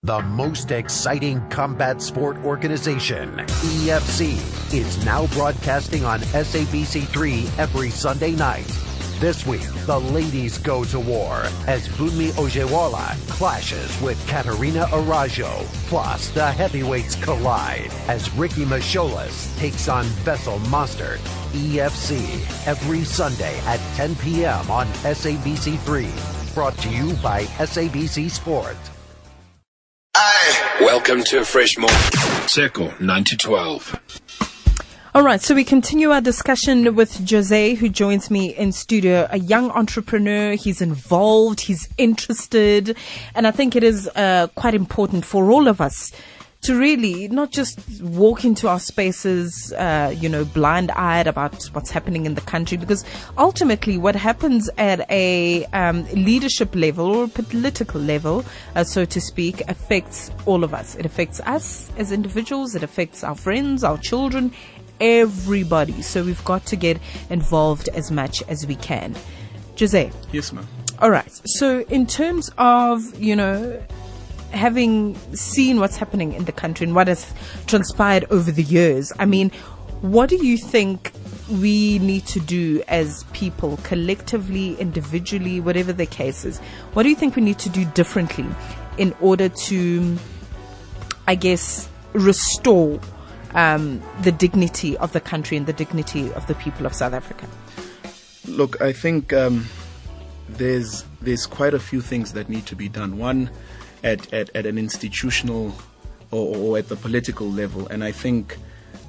The 0.06 0.22
most 0.22 0.70
exciting 0.70 1.40
combat 1.48 2.00
sport 2.00 2.36
organization, 2.44 3.38
EFC, 3.38 4.38
is 4.72 5.04
now 5.04 5.26
broadcasting 5.34 6.04
on 6.04 6.20
SABC3 6.20 7.58
every 7.58 7.90
Sunday 7.90 8.30
night. 8.30 8.68
This 9.18 9.44
week, 9.44 9.66
the 9.84 9.98
ladies 9.98 10.58
go 10.58 10.84
to 10.84 11.00
war 11.00 11.42
as 11.66 11.88
Bunmi 11.88 12.30
Ojewale 12.34 13.18
clashes 13.28 14.00
with 14.00 14.24
Katarina 14.28 14.84
Arajo. 14.92 15.64
Plus, 15.88 16.30
the 16.30 16.52
heavyweights 16.52 17.16
collide 17.16 17.90
as 18.06 18.32
Ricky 18.34 18.64
Misholas 18.64 19.58
takes 19.58 19.88
on 19.88 20.04
Vessel 20.22 20.60
Mostert. 20.70 21.18
EFC, 21.50 22.22
every 22.68 23.02
Sunday 23.02 23.58
at 23.66 23.80
10 23.96 24.14
p.m. 24.14 24.70
on 24.70 24.86
SABC3. 25.02 26.54
Brought 26.54 26.78
to 26.78 26.90
you 26.90 27.14
by 27.14 27.42
SABC 27.58 28.30
Sport. 28.30 28.76
Welcome 30.80 31.24
to 31.24 31.40
a 31.40 31.44
fresh 31.44 31.76
morning. 31.76 31.98
Circle 32.46 32.92
9 33.00 33.24
to 33.24 33.36
12. 33.36 34.00
All 35.14 35.22
right, 35.22 35.40
so 35.40 35.54
we 35.54 35.64
continue 35.64 36.10
our 36.10 36.20
discussion 36.20 36.94
with 36.94 37.28
Jose, 37.30 37.74
who 37.74 37.88
joins 37.88 38.30
me 38.30 38.54
in 38.54 38.70
studio. 38.72 39.26
A 39.30 39.38
young 39.38 39.70
entrepreneur, 39.70 40.54
he's 40.54 40.82
involved, 40.82 41.60
he's 41.60 41.88
interested, 41.96 42.96
and 43.34 43.46
I 43.46 43.50
think 43.50 43.76
it 43.76 43.82
is 43.82 44.08
uh, 44.14 44.48
quite 44.54 44.74
important 44.74 45.24
for 45.24 45.50
all 45.50 45.68
of 45.68 45.80
us 45.80 46.12
to 46.66 46.76
really 46.76 47.28
not 47.28 47.52
just 47.52 47.78
walk 48.02 48.44
into 48.44 48.68
our 48.68 48.80
spaces, 48.80 49.72
uh, 49.74 50.12
you 50.16 50.28
know, 50.28 50.44
blind-eyed 50.44 51.28
about 51.28 51.64
what's 51.66 51.90
happening 51.90 52.26
in 52.26 52.34
the 52.34 52.40
country, 52.40 52.76
because 52.76 53.04
ultimately, 53.38 53.96
what 53.96 54.16
happens 54.16 54.68
at 54.76 55.08
a 55.08 55.64
um, 55.66 56.04
leadership 56.12 56.74
level 56.74 57.06
or 57.06 57.28
political 57.28 58.00
level, 58.00 58.44
uh, 58.74 58.82
so 58.82 59.04
to 59.04 59.20
speak, 59.20 59.60
affects 59.68 60.32
all 60.44 60.64
of 60.64 60.74
us. 60.74 60.96
It 60.96 61.06
affects 61.06 61.38
us 61.40 61.90
as 61.96 62.10
individuals. 62.10 62.74
It 62.74 62.82
affects 62.82 63.22
our 63.22 63.36
friends, 63.36 63.84
our 63.84 63.98
children 63.98 64.52
everybody. 64.98 66.00
So 66.00 66.24
we've 66.24 66.44
got 66.46 66.64
to 66.66 66.76
get 66.76 66.98
involved 67.28 67.90
as 67.90 68.10
much 68.10 68.42
as 68.48 68.66
we 68.66 68.76
can. 68.76 69.14
Jose. 69.78 70.10
Yes, 70.32 70.54
ma'am. 70.54 70.66
All 71.00 71.10
right. 71.10 71.30
So 71.44 71.80
in 71.80 72.06
terms 72.06 72.50
of, 72.56 73.20
you 73.20 73.36
know, 73.36 73.82
having 74.56 75.14
seen 75.34 75.78
what's 75.78 75.96
happening 75.96 76.32
in 76.32 76.44
the 76.44 76.52
country 76.52 76.86
and 76.86 76.94
what 76.94 77.08
has 77.08 77.32
transpired 77.66 78.24
over 78.30 78.50
the 78.50 78.62
years, 78.62 79.12
I 79.18 79.26
mean, 79.26 79.50
what 80.00 80.28
do 80.28 80.36
you 80.36 80.56
think 80.58 81.12
we 81.50 81.98
need 82.00 82.26
to 82.26 82.40
do 82.40 82.82
as 82.88 83.24
people, 83.32 83.78
collectively, 83.84 84.74
individually, 84.80 85.60
whatever 85.60 85.92
the 85.92 86.06
case 86.06 86.44
is? 86.44 86.58
What 86.92 87.04
do 87.04 87.08
you 87.08 87.16
think 87.16 87.36
we 87.36 87.42
need 87.42 87.58
to 87.60 87.68
do 87.68 87.84
differently 87.86 88.46
in 88.98 89.14
order 89.20 89.48
to, 89.48 90.18
I 91.26 91.34
guess, 91.34 91.88
restore 92.12 93.00
um, 93.54 94.02
the 94.22 94.32
dignity 94.32 94.96
of 94.98 95.12
the 95.12 95.20
country 95.20 95.56
and 95.56 95.66
the 95.66 95.72
dignity 95.72 96.32
of 96.32 96.46
the 96.46 96.54
people 96.54 96.86
of 96.86 96.94
South 96.94 97.12
Africa? 97.12 97.46
Look, 98.46 98.80
I 98.80 98.92
think 98.92 99.32
um, 99.32 99.66
there's 100.48 101.04
there's 101.20 101.46
quite 101.46 101.74
a 101.74 101.80
few 101.80 102.00
things 102.00 102.32
that 102.34 102.48
need 102.48 102.66
to 102.66 102.76
be 102.76 102.88
done. 102.88 103.18
One, 103.18 103.50
at 104.06 104.32
at, 104.32 104.48
at 104.54 104.64
an 104.66 104.78
institutional 104.78 105.74
or, 106.30 106.56
or 106.56 106.78
at 106.78 106.88
the 106.88 106.96
political 106.96 107.48
level, 107.50 107.86
and 107.88 108.02
I 108.04 108.12
think. 108.12 108.56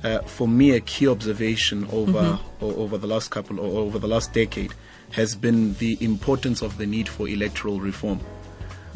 Uh, 0.03 0.19
for 0.37 0.47
me, 0.47 0.71
a 0.75 0.79
key 0.79 1.07
observation 1.07 1.87
over 1.91 2.21
Mhm. 2.21 2.39
o- 2.61 2.75
over 2.83 2.99
the 2.99 3.07
last 3.07 3.31
couple 3.31 3.59
or 3.59 3.79
over 3.81 3.97
the 3.97 4.07
last 4.07 4.31
decade 4.31 4.71
has 5.11 5.33
been 5.35 5.73
the 5.79 5.97
importance 6.01 6.61
of 6.61 6.77
the 6.77 6.85
need 6.85 7.09
for 7.09 7.27
electoral 7.27 7.79
reform. 7.79 8.19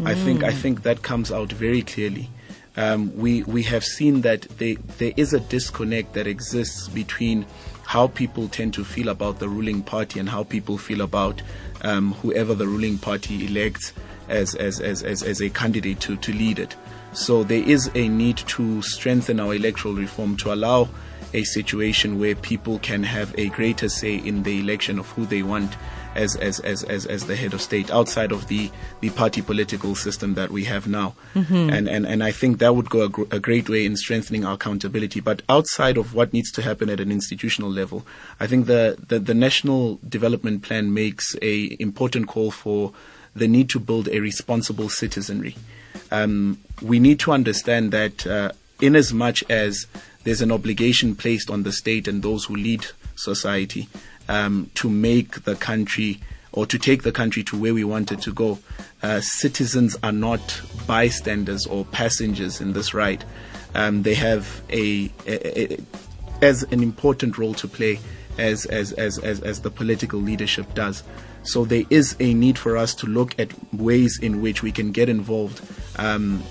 I 0.06 0.14
think 0.14 0.44
I 0.44 0.52
Mm. 0.52 0.62
think 0.62 0.84
that 0.84 1.02
comes 1.02 1.32
out 1.32 1.52
very 1.52 1.82
clearly. 1.82 2.30
Um, 2.78 3.12
we 3.18 3.42
we 3.44 3.64
have 3.64 3.84
seen 3.84 4.22
that 4.22 4.42
they, 4.60 4.78
there 5.00 5.14
is 5.18 5.34
a 5.34 5.40
disconnect 5.40 6.14
that 6.14 6.28
exists 6.28 6.88
between 6.88 7.46
how 7.94 8.06
people 8.08 8.48
tend 8.48 8.74
to 8.76 8.84
feel 8.86 9.10
about 9.10 9.40
the 9.40 9.50
ruling 9.50 9.82
party 9.82 10.20
and 10.20 10.30
how 10.30 10.44
people 10.44 10.78
feel 10.78 11.02
about 11.02 11.42
um, 11.82 12.14
whoever 12.22 12.54
the 12.54 12.68
ruling 12.68 13.00
party 13.00 13.46
elects 13.48 13.92
as 14.32 14.56
as, 14.56 14.80
as, 14.80 15.04
as, 15.04 15.22
as 15.22 15.42
a 15.42 15.50
candidate 15.50 16.00
to, 16.02 16.16
to 16.18 16.34
lead 16.34 16.58
it. 16.60 16.76
So 17.14 17.44
there 17.44 17.64
is 17.64 17.92
a 17.94 18.08
need 18.08 18.38
to 18.38 18.82
strengthen 18.82 19.40
our 19.40 19.54
electoral 19.54 19.94
reform 19.96 20.38
to 20.38 20.54
allow 20.54 20.90
a 21.34 21.44
situation 21.44 22.20
where 22.20 22.36
people 22.36 22.80
can 22.80 23.04
have 23.04 23.38
a 23.38 23.50
greater 23.50 23.90
say 23.90 24.16
in 24.16 24.44
the 24.44 24.60
election 24.60 25.00
of 25.00 25.08
who 25.12 25.26
they 25.26 25.44
want 25.44 25.76
as 26.14 26.36
as, 26.36 26.60
as, 26.60 26.84
as, 26.84 27.06
as 27.06 27.26
the 27.26 27.38
head 27.38 27.54
of 27.54 27.62
state 27.62 27.90
outside 27.90 28.34
of 28.34 28.48
the, 28.48 28.70
the 29.00 29.10
party 29.12 29.42
political 29.42 29.96
system 29.96 30.34
that 30.34 30.52
we 30.52 30.66
have 30.66 30.88
now. 30.88 31.16
Mhm. 31.34 31.72
And, 31.72 31.88
and 31.88 32.06
and 32.06 32.22
I 32.22 32.32
think 32.34 32.60
that 32.60 32.76
would 32.76 32.90
go 32.90 33.04
a, 33.04 33.10
gr- 33.10 33.32
a 33.32 33.40
great 33.40 33.70
way 33.70 33.86
in 33.86 33.96
strengthening 33.96 34.44
our 34.44 34.56
accountability. 34.56 35.22
But 35.22 35.42
outside 35.48 35.98
of 35.98 36.14
what 36.14 36.34
needs 36.34 36.52
to 36.52 36.62
happen 36.62 36.90
at 36.90 37.00
an 37.00 37.12
institutional 37.12 37.72
level, 37.72 38.06
I 38.40 38.48
think 38.48 38.66
the, 38.66 38.98
the, 39.08 39.20
the 39.20 39.34
national 39.34 40.00
development 40.08 40.64
plan 40.64 40.94
makes 40.94 41.36
a 41.42 41.78
important 41.80 42.28
call 42.28 42.52
for 42.52 42.92
the 43.36 43.48
need 43.48 43.70
to 43.70 43.80
build 43.80 44.08
a 44.10 44.20
responsible 44.20 44.90
citizenry. 44.90 45.56
Um, 46.12 46.60
we 46.82 47.00
need 47.00 47.20
to 47.22 47.32
understand 47.32 47.92
that 47.92 48.28
uh, 48.28 48.52
in 48.82 48.96
as 48.96 49.14
much 49.14 49.44
as 49.50 49.88
there's 50.24 50.42
an 50.42 50.52
obligation 50.52 51.16
placed 51.16 51.50
on 51.50 51.64
the 51.64 51.72
state 51.72 52.08
and 52.08 52.22
those 52.22 52.46
who 52.46 52.56
lead 52.56 52.86
society 53.16 53.88
um, 54.28 54.70
to 54.76 54.90
make 54.90 55.44
the 55.44 55.56
country 55.56 56.20
or 56.52 56.66
to 56.66 56.78
take 56.78 57.04
the 57.04 57.12
country 57.12 57.44
to 57.44 57.58
where 57.58 57.74
we 57.74 57.84
want 57.84 58.12
it 58.12 58.22
to 58.22 58.34
go. 58.34 58.60
Uh, 59.02 59.22
citizens 59.22 59.98
are 60.04 60.12
not 60.12 60.62
bystanders 60.86 61.66
or 61.66 61.86
passengers 61.86 62.60
in 62.60 62.74
this 62.74 62.94
ride. 62.94 63.24
Um, 63.74 64.04
they 64.04 64.16
have 64.16 64.62
a, 64.70 65.10
a, 65.26 65.74
a, 65.74 65.78
as 66.42 66.64
an 66.64 66.84
important 66.84 67.38
role 67.38 67.54
to 67.56 67.68
play 67.68 68.00
as, 68.38 68.66
as, 68.66 68.92
as, 68.94 69.18
as, 69.20 69.40
as 69.42 69.62
the 69.62 69.72
political 69.72 70.20
leadership 70.20 70.74
does. 70.74 71.04
So 71.44 71.66
there 71.66 71.84
is 71.90 72.16
a 72.20 72.34
need 72.34 72.58
for 72.58 72.78
us 72.78 72.94
to 72.96 73.08
look 73.08 73.38
at 73.40 73.52
ways 73.74 74.20
in 74.20 74.42
which 74.42 74.62
we 74.62 74.72
can 74.72 74.92
get 74.92 75.10
involved 75.10 75.62
um, 75.98 76.44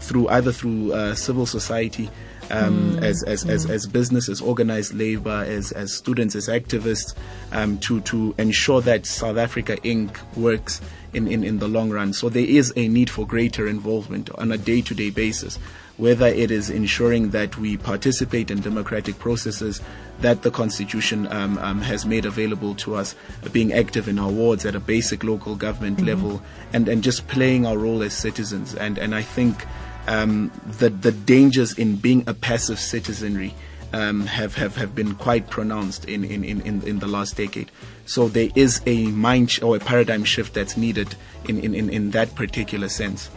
through 0.00 0.28
either 0.28 0.52
through 0.52 0.92
uh, 0.92 1.14
civil 1.14 1.46
society, 1.46 2.10
um, 2.50 2.92
Mm, 2.92 3.02
as, 3.02 3.22
as, 3.24 3.44
as, 3.44 3.66
mm. 3.66 3.70
as 3.70 3.86
business, 3.86 4.28
as 4.28 4.40
organized 4.40 4.94
labor, 4.94 5.44
as, 5.46 5.70
as 5.72 5.92
students, 5.92 6.34
as 6.34 6.48
activists, 6.48 7.14
um, 7.52 7.78
to, 7.78 8.00
to 8.02 8.34
ensure 8.38 8.80
that 8.80 9.04
South 9.04 9.36
Africa 9.36 9.76
Inc. 9.84 10.16
works 10.34 10.80
in, 11.12 11.28
in, 11.28 11.44
in 11.44 11.58
the 11.58 11.68
long 11.68 11.90
run. 11.90 12.12
So 12.12 12.28
there 12.28 12.44
is 12.44 12.72
a 12.76 12.88
need 12.88 13.10
for 13.10 13.26
greater 13.26 13.66
involvement 13.68 14.30
on 14.30 14.52
a 14.52 14.58
day 14.58 14.80
to 14.82 14.94
day 14.94 15.10
basis, 15.10 15.58
whether 15.96 16.26
it 16.26 16.50
is 16.50 16.70
ensuring 16.70 17.30
that 17.30 17.58
we 17.58 17.76
participate 17.76 18.50
in 18.50 18.60
democratic 18.60 19.18
processes 19.18 19.82
that 20.20 20.42
the 20.42 20.50
Constitution 20.50 21.26
um, 21.32 21.58
um, 21.58 21.80
has 21.82 22.04
made 22.04 22.24
available 22.26 22.74
to 22.76 22.94
us, 22.96 23.14
being 23.52 23.72
active 23.72 24.08
in 24.08 24.18
our 24.18 24.30
wards 24.30 24.66
at 24.66 24.74
a 24.74 24.80
basic 24.80 25.22
local 25.22 25.54
government 25.54 25.98
Mhm. 25.98 26.06
level, 26.06 26.42
and, 26.72 26.88
and 26.88 27.02
just 27.04 27.28
playing 27.28 27.64
our 27.66 27.78
role 27.78 28.02
as 28.02 28.12
citizens. 28.14 28.74
And, 28.74 28.98
and 28.98 29.14
I 29.14 29.22
think 29.22 29.64
um, 30.08 30.50
the, 30.66 30.90
the 30.90 31.12
dangers 31.12 31.72
in 31.78 31.96
being 31.96 32.24
a 32.26 32.34
passive 32.34 32.80
citizenry 32.80 33.54
um, 33.92 34.26
have, 34.26 34.56
have, 34.56 34.76
have 34.76 34.94
been 34.94 35.14
quite 35.14 35.48
pronounced 35.48 36.04
in, 36.06 36.24
in, 36.24 36.44
in, 36.44 36.60
in, 36.62 36.82
in 36.82 36.98
the 36.98 37.06
last 37.06 37.36
decade. 37.36 37.70
So 38.04 38.28
there 38.28 38.48
is 38.54 38.82
a 38.86 39.06
mind 39.06 39.50
sh- 39.50 39.62
or 39.62 39.76
a 39.76 39.80
paradigm 39.80 40.24
shift 40.24 40.52
that's 40.54 40.76
needed 40.76 41.14
in, 41.48 41.58
in, 41.58 41.74
in, 41.74 41.88
in 41.90 42.10
that 42.10 42.34
particular 42.34 42.88
sense. 42.88 43.30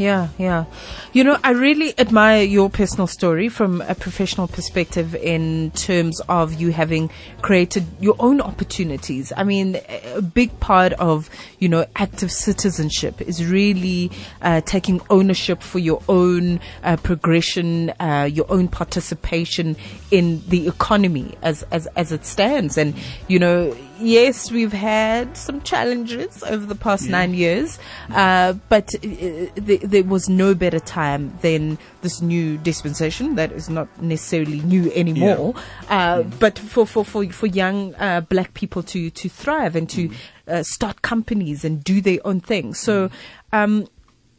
Yeah, 0.00 0.28
yeah. 0.38 0.64
You 1.12 1.24
know, 1.24 1.36
I 1.44 1.50
really 1.50 1.92
admire 1.98 2.42
your 2.42 2.70
personal 2.70 3.06
story 3.06 3.50
from 3.50 3.82
a 3.82 3.94
professional 3.94 4.48
perspective 4.48 5.14
in 5.14 5.72
terms 5.72 6.20
of 6.26 6.54
you 6.54 6.72
having 6.72 7.10
created 7.42 7.84
your 8.00 8.16
own 8.18 8.40
opportunities. 8.40 9.30
I 9.36 9.44
mean, 9.44 9.78
a 10.14 10.22
big 10.22 10.58
part 10.58 10.94
of, 10.94 11.28
you 11.58 11.68
know, 11.68 11.84
active 11.96 12.32
citizenship 12.32 13.20
is 13.20 13.44
really 13.44 14.10
uh, 14.40 14.62
taking 14.62 15.02
ownership 15.10 15.60
for 15.60 15.78
your 15.78 16.02
own 16.08 16.60
uh, 16.82 16.96
progression, 16.96 17.90
uh, 18.00 18.26
your 18.32 18.46
own 18.50 18.68
participation 18.68 19.76
in 20.10 20.42
the 20.48 20.66
economy 20.66 21.36
as, 21.42 21.62
as, 21.64 21.86
as 21.88 22.10
it 22.10 22.24
stands. 22.24 22.78
And, 22.78 22.94
you 23.28 23.38
know, 23.38 23.76
yes, 24.00 24.50
we've 24.50 24.72
had 24.72 25.36
some 25.36 25.60
challenges 25.62 26.42
over 26.42 26.66
the 26.66 26.74
past 26.74 27.04
Yeah. 27.04 27.10
nine 27.12 27.34
years, 27.34 27.78
uh, 28.10 28.54
but 28.68 28.94
uh, 28.96 28.98
th- 29.00 29.82
there 29.82 30.04
was 30.04 30.28
no 30.28 30.54
better 30.54 30.80
time 30.80 31.32
than 31.42 31.78
this 32.02 32.20
new 32.22 32.56
dispensation 32.58 33.34
that 33.36 33.52
is 33.52 33.68
not 33.68 33.88
necessarily 34.02 34.60
new 34.60 34.90
anymore. 34.92 35.54
Uh, 35.88 36.22
But 36.38 36.58
for, 36.58 36.86
for, 36.86 37.04
for, 37.04 37.24
for 37.30 37.46
young 37.46 37.94
uh, 37.96 38.22
black 38.22 38.54
people 38.54 38.82
to, 38.84 39.10
to 39.10 39.28
thrive 39.28 39.76
and 39.76 39.88
to 39.90 40.10
uh, 40.48 40.62
start 40.62 41.02
companies 41.02 41.64
and 41.64 41.84
do 41.84 42.00
their 42.00 42.18
own 42.24 42.40
thing. 42.40 42.74
So, 42.74 43.10
um, 43.52 43.86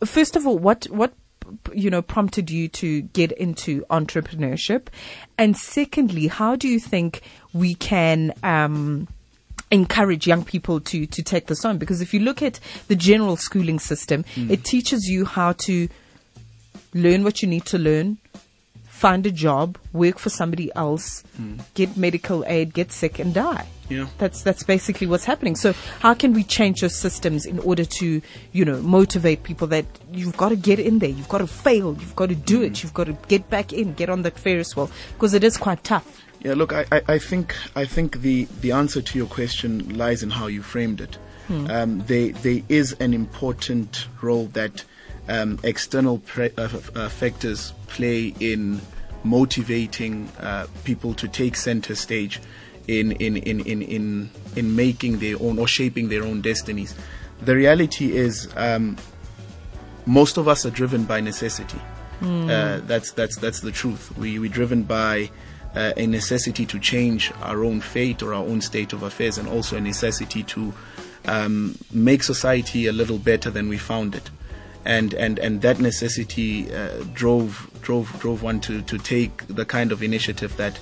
first 0.03 0.35
of 0.35 0.45
all, 0.47 0.57
what 0.57 0.85
what 0.89 1.13
you 1.73 1.89
know 1.89 2.01
prompted 2.01 2.49
you 2.49 2.67
to 2.69 3.01
get 3.01 3.31
into 3.33 3.85
entrepreneurship, 3.89 4.87
and 5.37 5.57
secondly, 5.57 6.27
how 6.27 6.55
do 6.55 6.67
you 6.67 6.79
think 6.79 7.21
we 7.53 7.75
can 7.75 8.33
um, 8.43 9.07
encourage 9.71 10.27
young 10.27 10.43
people 10.43 10.79
to 10.81 11.05
to 11.05 11.23
take 11.23 11.47
this 11.47 11.63
on? 11.65 11.77
Because 11.77 12.01
if 12.01 12.13
you 12.13 12.19
look 12.19 12.41
at 12.41 12.59
the 12.87 12.95
general 12.95 13.37
schooling 13.37 13.79
system, 13.79 14.23
Mm. 14.35 14.49
it 14.51 14.63
teaches 14.63 15.07
you 15.09 15.25
how 15.25 15.53
to 15.67 15.87
learn 16.93 17.23
what 17.23 17.41
you 17.41 17.47
need 17.47 17.65
to 17.65 17.77
learn. 17.77 18.17
Find 18.85 19.25
a 19.25 19.31
job, 19.31 19.79
work 19.93 20.19
for 20.19 20.29
somebody 20.29 20.69
else, 20.75 21.23
Mm. 21.39 21.61
get 21.73 21.97
medical 21.97 22.43
aid, 22.45 22.71
get 22.73 22.91
sick, 22.91 23.17
and 23.17 23.33
die. 23.33 23.65
Yeah. 23.89 24.07
That's 24.19 24.41
that's 24.43 24.63
basically 24.63 25.07
what's 25.07 25.25
happening. 25.25 25.55
So 25.55 25.73
how 26.01 26.13
can 26.13 26.33
we 26.33 26.43
change 26.43 26.81
those 26.81 26.95
systems 26.95 27.45
in 27.45 27.57
order 27.59 27.83
to, 27.83 28.21
you 28.53 28.63
know, 28.65 28.79
motivate 28.81 29.41
people 29.43 29.67
that 29.67 29.85
you've 30.13 30.37
got 30.37 30.49
to 30.49 30.55
get 30.55 30.79
in 30.79 30.99
there, 30.99 31.09
you've 31.09 31.27
got 31.29 31.39
to 31.39 31.47
fail, 31.47 31.97
you've 31.99 32.15
got 32.15 32.29
to 32.29 32.35
do 32.35 32.59
Mm. 32.59 32.65
it, 32.67 32.83
you've 32.83 32.93
got 32.93 33.05
to 33.05 33.17
get 33.27 33.49
back 33.49 33.73
in, 33.73 33.93
get 33.93 34.09
on 34.09 34.21
that 34.21 34.37
Ferris 34.37 34.75
wheel 34.75 34.91
because 35.13 35.33
it 35.33 35.43
is 35.43 35.57
quite 35.57 35.83
tough. 35.83 36.21
Yeah, 36.43 36.55
look, 36.55 36.73
I, 36.73 36.85
I, 36.91 37.01
I 37.07 37.17
think 37.19 37.55
I 37.75 37.85
think 37.85 38.21
the, 38.21 38.47
the 38.61 38.71
answer 38.71 39.01
to 39.01 39.17
your 39.17 39.27
question 39.27 39.97
lies 39.97 40.23
in 40.23 40.31
how 40.31 40.47
you 40.47 40.63
framed 40.63 40.99
it. 41.01 41.17
Hmm. 41.47 41.67
Um, 41.69 41.99
there 42.07 42.31
there 42.31 42.61
is 42.67 42.93
an 42.93 43.13
important 43.13 44.07
role 44.21 44.47
that 44.53 44.83
um, 45.29 45.59
external 45.63 46.17
pre- 46.19 46.51
uh, 46.57 46.69
uh, 46.95 47.09
factors 47.09 47.73
play 47.87 48.33
in 48.39 48.81
motivating 49.23 50.29
uh, 50.39 50.65
people 50.83 51.13
to 51.13 51.27
take 51.27 51.55
center 51.55 51.93
stage 51.93 52.39
in 52.87 53.11
in, 53.13 53.37
in, 53.37 53.59
in, 53.61 53.81
in 53.83 54.29
in 54.55 54.75
making 54.75 55.19
their 55.19 55.35
own 55.39 55.59
or 55.59 55.67
shaping 55.67 56.09
their 56.09 56.23
own 56.23 56.41
destinies. 56.41 56.95
The 57.41 57.55
reality 57.55 58.15
is 58.15 58.49
um, 58.55 58.97
most 60.05 60.37
of 60.37 60.47
us 60.47 60.65
are 60.65 60.71
driven 60.71 61.03
by 61.03 61.21
necessity. 61.21 61.79
Mm. 62.21 62.49
Uh, 62.49 62.85
that's 62.85 63.11
that's 63.11 63.37
that's 63.37 63.61
the 63.61 63.71
truth. 63.71 64.15
We 64.17 64.39
we're 64.39 64.51
driven 64.51 64.83
by 64.83 65.29
uh, 65.75 65.93
a 65.97 66.07
necessity 66.07 66.65
to 66.65 66.79
change 66.79 67.31
our 67.41 67.63
own 67.63 67.81
fate 67.81 68.21
or 68.21 68.33
our 68.33 68.43
own 68.43 68.61
state 68.61 68.93
of 68.93 69.03
affairs, 69.03 69.37
and 69.37 69.47
also 69.47 69.77
a 69.77 69.81
necessity 69.81 70.43
to 70.43 70.73
um, 71.25 71.77
make 71.91 72.23
society 72.23 72.87
a 72.87 72.91
little 72.91 73.17
better 73.17 73.49
than 73.49 73.69
we 73.69 73.77
found 73.77 74.15
it. 74.15 74.29
And 74.83 75.13
and 75.13 75.37
and 75.39 75.61
that 75.61 75.79
necessity 75.79 76.73
uh, 76.73 77.03
drove 77.13 77.69
drove 77.81 78.19
drove 78.19 78.41
one 78.41 78.59
to 78.61 78.81
to 78.81 78.97
take 78.97 79.47
the 79.47 79.65
kind 79.65 79.91
of 79.91 80.01
initiative 80.01 80.57
that 80.57 80.79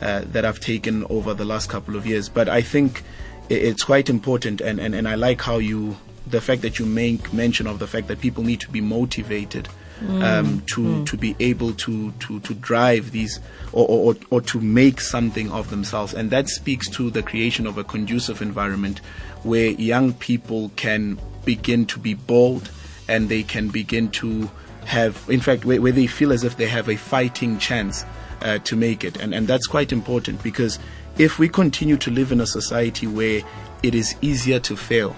uh, 0.00 0.22
that 0.32 0.44
I've 0.44 0.60
taken 0.60 1.04
over 1.10 1.34
the 1.34 1.44
last 1.44 1.68
couple 1.68 1.96
of 1.96 2.06
years. 2.06 2.28
But 2.28 2.48
I 2.48 2.62
think 2.62 3.02
it's 3.50 3.82
quite 3.82 4.08
important, 4.08 4.60
and, 4.60 4.78
and, 4.78 4.94
and 4.94 5.08
I 5.08 5.16
like 5.16 5.42
how 5.42 5.58
you 5.58 5.96
the 6.26 6.40
fact 6.40 6.62
that 6.62 6.78
you 6.78 6.86
make 6.86 7.32
mention 7.32 7.66
of 7.66 7.80
the 7.80 7.86
fact 7.88 8.06
that 8.08 8.20
people 8.20 8.44
need 8.44 8.60
to 8.60 8.70
be 8.70 8.80
motivated 8.80 9.68
um, 10.08 10.62
to 10.66 11.04
to 11.04 11.16
be 11.16 11.36
able 11.40 11.72
to 11.74 12.10
to 12.12 12.40
to 12.40 12.54
drive 12.54 13.10
these 13.10 13.40
or, 13.72 13.86
or 13.88 14.16
or 14.30 14.40
to 14.40 14.60
make 14.60 15.00
something 15.00 15.50
of 15.50 15.70
themselves, 15.70 16.14
and 16.14 16.30
that 16.30 16.48
speaks 16.48 16.88
to 16.90 17.10
the 17.10 17.22
creation 17.22 17.66
of 17.66 17.78
a 17.78 17.84
conducive 17.84 18.40
environment 18.42 19.00
where 19.42 19.68
young 19.70 20.12
people 20.12 20.70
can 20.76 21.18
begin 21.44 21.86
to 21.86 21.98
be 21.98 22.14
bold 22.14 22.70
and 23.08 23.28
they 23.28 23.42
can 23.42 23.68
begin 23.68 24.08
to 24.10 24.50
have, 24.84 25.24
in 25.28 25.40
fact, 25.40 25.64
where, 25.64 25.80
where 25.80 25.92
they 25.92 26.06
feel 26.06 26.32
as 26.32 26.44
if 26.44 26.56
they 26.56 26.66
have 26.66 26.88
a 26.88 26.96
fighting 26.96 27.58
chance 27.58 28.04
uh, 28.42 28.58
to 28.58 28.76
make 28.76 29.04
it, 29.04 29.16
and 29.18 29.34
and 29.34 29.46
that's 29.46 29.66
quite 29.66 29.92
important 29.92 30.42
because 30.42 30.78
if 31.18 31.38
we 31.38 31.48
continue 31.48 31.96
to 31.98 32.10
live 32.10 32.32
in 32.32 32.40
a 32.40 32.46
society 32.46 33.06
where 33.06 33.42
it 33.82 33.94
is 33.94 34.14
easier 34.22 34.58
to 34.60 34.76
fail 34.76 35.16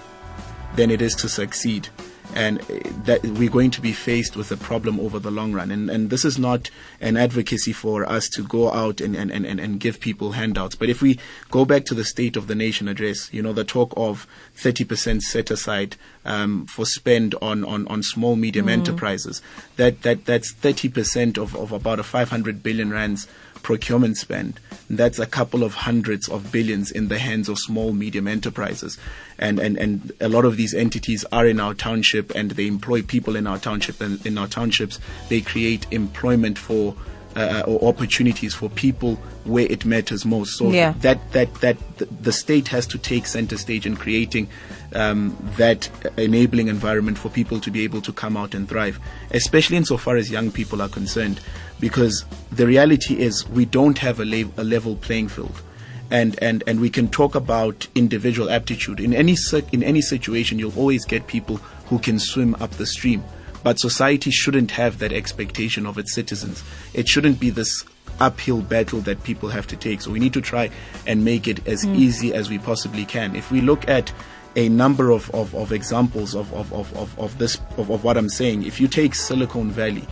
than 0.75 0.89
it 0.91 1.01
is 1.01 1.15
to 1.15 1.29
succeed. 1.29 1.89
And 2.35 2.59
that 3.05 3.23
we're 3.23 3.49
going 3.49 3.71
to 3.71 3.81
be 3.81 3.93
faced 3.93 4.35
with 4.35 4.51
a 4.51 4.57
problem 4.57 4.99
over 4.99 5.19
the 5.19 5.31
long 5.31 5.53
run. 5.53 5.71
And, 5.71 5.89
and 5.89 6.09
this 6.09 6.25
is 6.25 6.39
not 6.39 6.69
an 6.99 7.15
advocacy 7.15 7.73
for 7.73 8.05
us 8.09 8.27
to 8.29 8.43
go 8.43 8.71
out 8.71 9.01
and, 9.01 9.15
and, 9.15 9.31
and, 9.31 9.45
and 9.45 9.79
give 9.79 9.99
people 9.99 10.31
handouts. 10.31 10.75
But 10.75 10.89
if 10.89 11.01
we 11.01 11.19
go 11.51 11.63
back 11.65 11.85
to 11.85 11.93
the 11.93 12.03
State 12.03 12.35
of 12.35 12.47
the 12.47 12.55
Nation 12.55 12.87
address, 12.87 13.31
you 13.33 13.41
know, 13.41 13.53
the 13.53 13.63
talk 13.63 13.93
of 13.95 14.27
30% 14.57 15.21
set 15.21 15.51
aside 15.51 15.95
um, 16.25 16.65
for 16.65 16.85
spend 16.85 17.35
on, 17.41 17.63
on, 17.63 17.87
on 17.87 18.01
small, 18.01 18.35
medium 18.35 18.67
enterprises, 18.69 19.41
that, 19.75 20.01
that, 20.01 20.25
that's 20.25 20.53
30% 20.53 21.37
of, 21.37 21.55
of 21.55 21.71
about 21.71 21.99
a 21.99 22.03
500 22.03 22.63
billion 22.63 22.91
rands 22.91 23.27
procurement 23.61 24.17
spend. 24.17 24.59
That's 24.95 25.19
a 25.19 25.25
couple 25.25 25.63
of 25.63 25.73
hundreds 25.73 26.27
of 26.29 26.51
billions 26.51 26.91
in 26.91 27.07
the 27.07 27.19
hands 27.19 27.49
of 27.49 27.59
small, 27.59 27.93
medium 27.93 28.27
enterprises. 28.27 28.97
And, 29.37 29.59
and, 29.59 29.77
and 29.77 30.11
a 30.19 30.29
lot 30.29 30.45
of 30.45 30.57
these 30.57 30.73
entities 30.73 31.25
are 31.31 31.45
in 31.45 31.59
our 31.59 31.73
township 31.73 32.33
and 32.35 32.51
they 32.51 32.67
employ 32.67 33.01
people 33.01 33.35
in 33.35 33.47
our 33.47 33.57
township 33.57 34.01
and 34.01 34.25
in 34.25 34.37
our 34.37 34.47
townships. 34.47 34.99
They 35.29 35.41
create 35.41 35.85
employment 35.91 36.57
for 36.57 36.95
uh, 37.35 37.63
or 37.65 37.89
opportunities 37.89 38.53
for 38.53 38.69
people 38.69 39.15
where 39.43 39.65
it 39.65 39.85
matters 39.85 40.25
most. 40.25 40.57
So 40.57 40.71
Yeah. 40.71 40.93
that 40.99 41.31
that 41.31 41.53
that 41.55 41.77
the 41.97 42.31
state 42.31 42.67
has 42.67 42.85
to 42.87 42.97
take 42.97 43.25
center 43.25 43.57
stage 43.57 43.85
in 43.85 43.95
creating 43.95 44.49
um, 44.93 45.35
that 45.57 45.89
enabling 46.17 46.67
environment 46.67 47.17
for 47.17 47.29
people 47.29 47.59
to 47.61 47.71
be 47.71 47.83
able 47.83 48.01
to 48.01 48.13
come 48.13 48.37
out 48.37 48.53
and 48.53 48.69
thrive, 48.69 48.99
especially 49.31 49.77
insofar 49.77 50.15
as 50.15 50.29
young 50.29 50.51
people 50.51 50.81
are 50.81 50.89
concerned, 50.89 51.39
because 51.83 52.23
the 52.49 52.65
reality 52.65 53.19
is 53.19 53.45
we 53.49 53.65
don't 53.65 53.97
have 53.97 54.21
a, 54.21 54.23
le- 54.23 54.49
a 54.55 54.63
level 54.63 54.95
playing 54.95 55.27
field. 55.27 55.61
And, 56.09 56.41
and, 56.41 56.63
and 56.65 56.79
we 56.79 56.89
can 56.89 57.09
talk 57.09 57.35
about 57.35 57.89
individual 57.93 58.49
aptitude. 58.49 59.01
In 59.01 59.13
any, 59.13 59.35
in 59.73 59.83
any 59.83 59.99
situation, 59.99 60.59
you'll 60.59 60.79
always 60.79 61.03
get 61.03 61.27
people 61.27 61.57
who 61.87 61.99
can 61.99 62.19
swim 62.19 62.55
up 62.61 62.71
the 62.71 62.85
stream. 62.85 63.21
But 63.63 63.79
society 63.79 64.31
shouldn't 64.31 64.71
have 64.71 64.99
that 64.99 65.11
expectation 65.11 65.85
of 65.85 65.97
its 65.97 66.13
citizens. 66.13 66.63
It 66.93 67.09
shouldn't 67.09 67.37
be 67.41 67.49
this 67.49 67.83
uphill 68.17 68.61
battle 68.61 69.01
that 69.01 69.21
people 69.25 69.49
have 69.49 69.67
to 69.67 69.75
take. 69.75 69.99
So 69.99 70.11
we 70.11 70.19
need 70.19 70.33
to 70.35 70.41
try 70.41 70.69
and 71.05 71.25
make 71.25 71.49
it 71.49 71.67
as 71.67 71.83
Mm. 71.83 71.97
easy 71.97 72.33
as 72.33 72.49
we 72.49 72.59
possibly 72.59 73.03
can. 73.03 73.35
If 73.35 73.51
we 73.51 73.59
look 73.59 73.89
at 73.89 74.13
a 74.55 74.69
number 74.69 75.11
of, 75.11 75.29
of, 75.31 75.53
of 75.53 75.73
examples 75.73 76.33
of, 76.33 76.53
of, 76.53 76.71
of, 76.71 76.95
of, 76.95 77.19
of 77.19 77.37
this 77.39 77.59
of, 77.77 77.89
of 77.89 78.05
what 78.05 78.15
I'm 78.17 78.29
saying, 78.29 78.63
if 78.63 78.79
you 78.79 78.87
take 78.87 79.15
Silicon 79.15 79.69
Valley, 79.71 80.07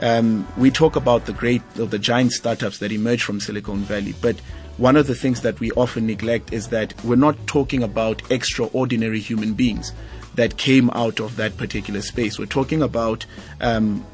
um, 0.00 0.46
we 0.56 0.70
talk 0.70 0.96
about 0.96 1.26
the 1.26 1.32
great 1.32 1.62
or 1.78 1.86
the 1.86 1.98
giant 1.98 2.32
startups 2.32 2.78
that 2.78 2.92
emerge 2.92 3.22
from 3.22 3.40
Silicon 3.40 3.78
Valley, 3.80 4.14
but 4.20 4.36
one 4.78 4.96
of 4.96 5.06
the 5.06 5.14
things 5.14 5.42
that 5.42 5.60
we 5.60 5.70
often 5.72 6.06
neglect 6.06 6.52
is 6.52 6.68
that 6.68 6.94
we're 7.04 7.16
not 7.16 7.36
talking 7.46 7.82
about 7.82 8.22
extraordinary 8.30 9.20
human 9.20 9.52
beings 9.52 9.92
that 10.36 10.56
came 10.56 10.88
out 10.90 11.20
of 11.20 11.36
that 11.36 11.56
particular 11.58 12.00
space. 12.00 12.38
We're 12.38 12.46
talking 12.46 12.80
about 12.82 13.26
um, 13.60 14.06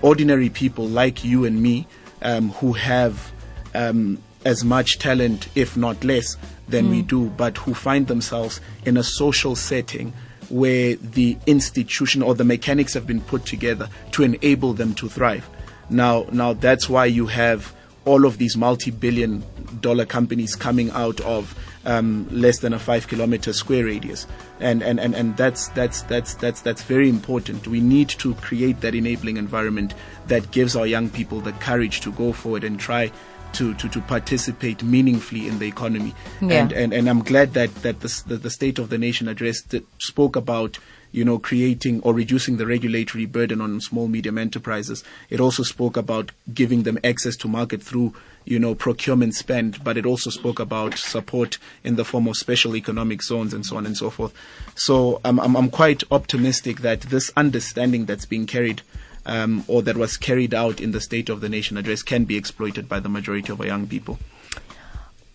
ordinary 0.00 0.48
people 0.48 0.86
like 0.88 1.24
you 1.24 1.44
and 1.44 1.62
me 1.62 1.86
um, 2.22 2.50
who 2.52 2.72
have 2.72 3.32
um, 3.74 4.22
as 4.46 4.64
much 4.64 4.98
talent, 4.98 5.48
if 5.54 5.76
not 5.76 6.04
less, 6.04 6.36
than 6.68 6.88
we 6.88 7.02
Mm. 7.02 7.06
do, 7.08 7.26
but 7.30 7.58
who 7.58 7.74
find 7.74 8.06
themselves 8.06 8.60
in 8.86 8.96
a 8.96 9.02
social 9.02 9.54
setting 9.56 10.14
where 10.50 10.96
the 10.96 11.36
institution 11.46 12.22
or 12.22 12.34
the 12.34 12.44
mechanics 12.44 12.94
have 12.94 13.06
been 13.06 13.20
put 13.20 13.44
together 13.44 13.88
to 14.12 14.22
enable 14.22 14.72
them 14.72 14.94
to 14.94 15.08
thrive. 15.08 15.48
Now, 15.90 16.26
now 16.32 16.52
that's 16.52 16.88
why 16.88 17.06
you 17.06 17.26
have 17.26 17.74
all 18.04 18.26
of 18.26 18.38
these 18.38 18.56
multi-billion 18.56 19.42
dollar 19.80 20.04
companies 20.04 20.54
coming 20.54 20.90
out 20.90 21.20
of 21.22 21.58
um, 21.86 22.26
less 22.30 22.58
than 22.58 22.72
a 22.72 22.78
five 22.78 23.08
kilometer 23.08 23.52
square 23.52 23.84
radius, 23.84 24.26
and 24.60 24.82
and, 24.82 24.98
and, 24.98 25.14
and 25.14 25.36
that's 25.36 25.68
that's 25.68 26.02
that's 26.02 26.34
that's 26.34 26.62
that's 26.62 26.82
very 26.82 27.08
important. 27.08 27.66
We 27.66 27.80
need 27.80 28.08
to 28.10 28.34
create 28.36 28.80
that 28.80 28.94
enabling 28.94 29.36
environment 29.36 29.94
that 30.28 30.50
gives 30.50 30.76
our 30.76 30.86
young 30.86 31.10
people 31.10 31.40
the 31.40 31.52
courage 31.52 32.00
to 32.02 32.12
go 32.12 32.32
forward 32.32 32.64
and 32.64 32.80
try 32.80 33.10
to, 33.54 33.74
to, 33.74 33.88
to 33.88 34.00
participate 34.02 34.82
meaningfully 34.82 35.48
in 35.48 35.58
the 35.58 35.66
economy. 35.66 36.14
Yeah. 36.40 36.62
And, 36.62 36.72
and 36.72 36.92
and 36.92 37.08
I'm 37.08 37.22
glad 37.22 37.54
that 37.54 37.74
that 37.76 38.00
the, 38.00 38.22
the, 38.26 38.36
the 38.36 38.50
State 38.50 38.78
of 38.78 38.90
the 38.90 38.98
Nation 38.98 39.28
address 39.28 39.62
that 39.62 39.84
spoke 39.98 40.36
about 40.36 40.78
you 41.12 41.24
know 41.24 41.38
creating 41.38 42.00
or 42.02 42.12
reducing 42.12 42.56
the 42.56 42.66
regulatory 42.66 43.24
burden 43.24 43.60
on 43.60 43.80
small 43.80 44.08
medium 44.08 44.36
enterprises. 44.36 45.04
It 45.30 45.40
also 45.40 45.62
spoke 45.62 45.96
about 45.96 46.32
giving 46.52 46.82
them 46.82 46.98
access 47.04 47.36
to 47.36 47.48
market 47.48 47.82
through 47.82 48.14
you 48.44 48.58
know 48.58 48.74
procurement 48.74 49.34
spend, 49.34 49.82
but 49.84 49.96
it 49.96 50.06
also 50.06 50.30
spoke 50.30 50.58
about 50.58 50.98
support 50.98 51.58
in 51.84 51.96
the 51.96 52.04
form 52.04 52.26
of 52.26 52.36
special 52.36 52.76
economic 52.76 53.22
zones 53.22 53.54
and 53.54 53.64
so 53.64 53.76
on 53.76 53.86
and 53.86 53.96
so 53.96 54.10
forth. 54.10 54.34
So 54.74 55.20
I'm 55.24 55.38
I'm, 55.38 55.56
I'm 55.56 55.70
quite 55.70 56.02
optimistic 56.10 56.80
that 56.80 57.02
this 57.02 57.30
understanding 57.36 58.06
that's 58.06 58.26
being 58.26 58.46
carried. 58.46 58.82
Um, 59.26 59.64
or 59.68 59.80
that 59.82 59.96
was 59.96 60.18
carried 60.18 60.52
out 60.52 60.82
in 60.82 60.92
the 60.92 61.00
State 61.00 61.30
of 61.30 61.40
the 61.40 61.48
Nation 61.48 61.78
address 61.78 62.02
can 62.02 62.24
be 62.24 62.36
exploited 62.36 62.90
by 62.90 63.00
the 63.00 63.08
majority 63.08 63.50
of 63.50 63.58
our 63.58 63.66
young 63.66 63.86
people. 63.86 64.18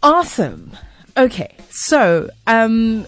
Awesome. 0.03 0.71
Okay, 1.17 1.55
so 1.69 2.29
um, 2.45 3.07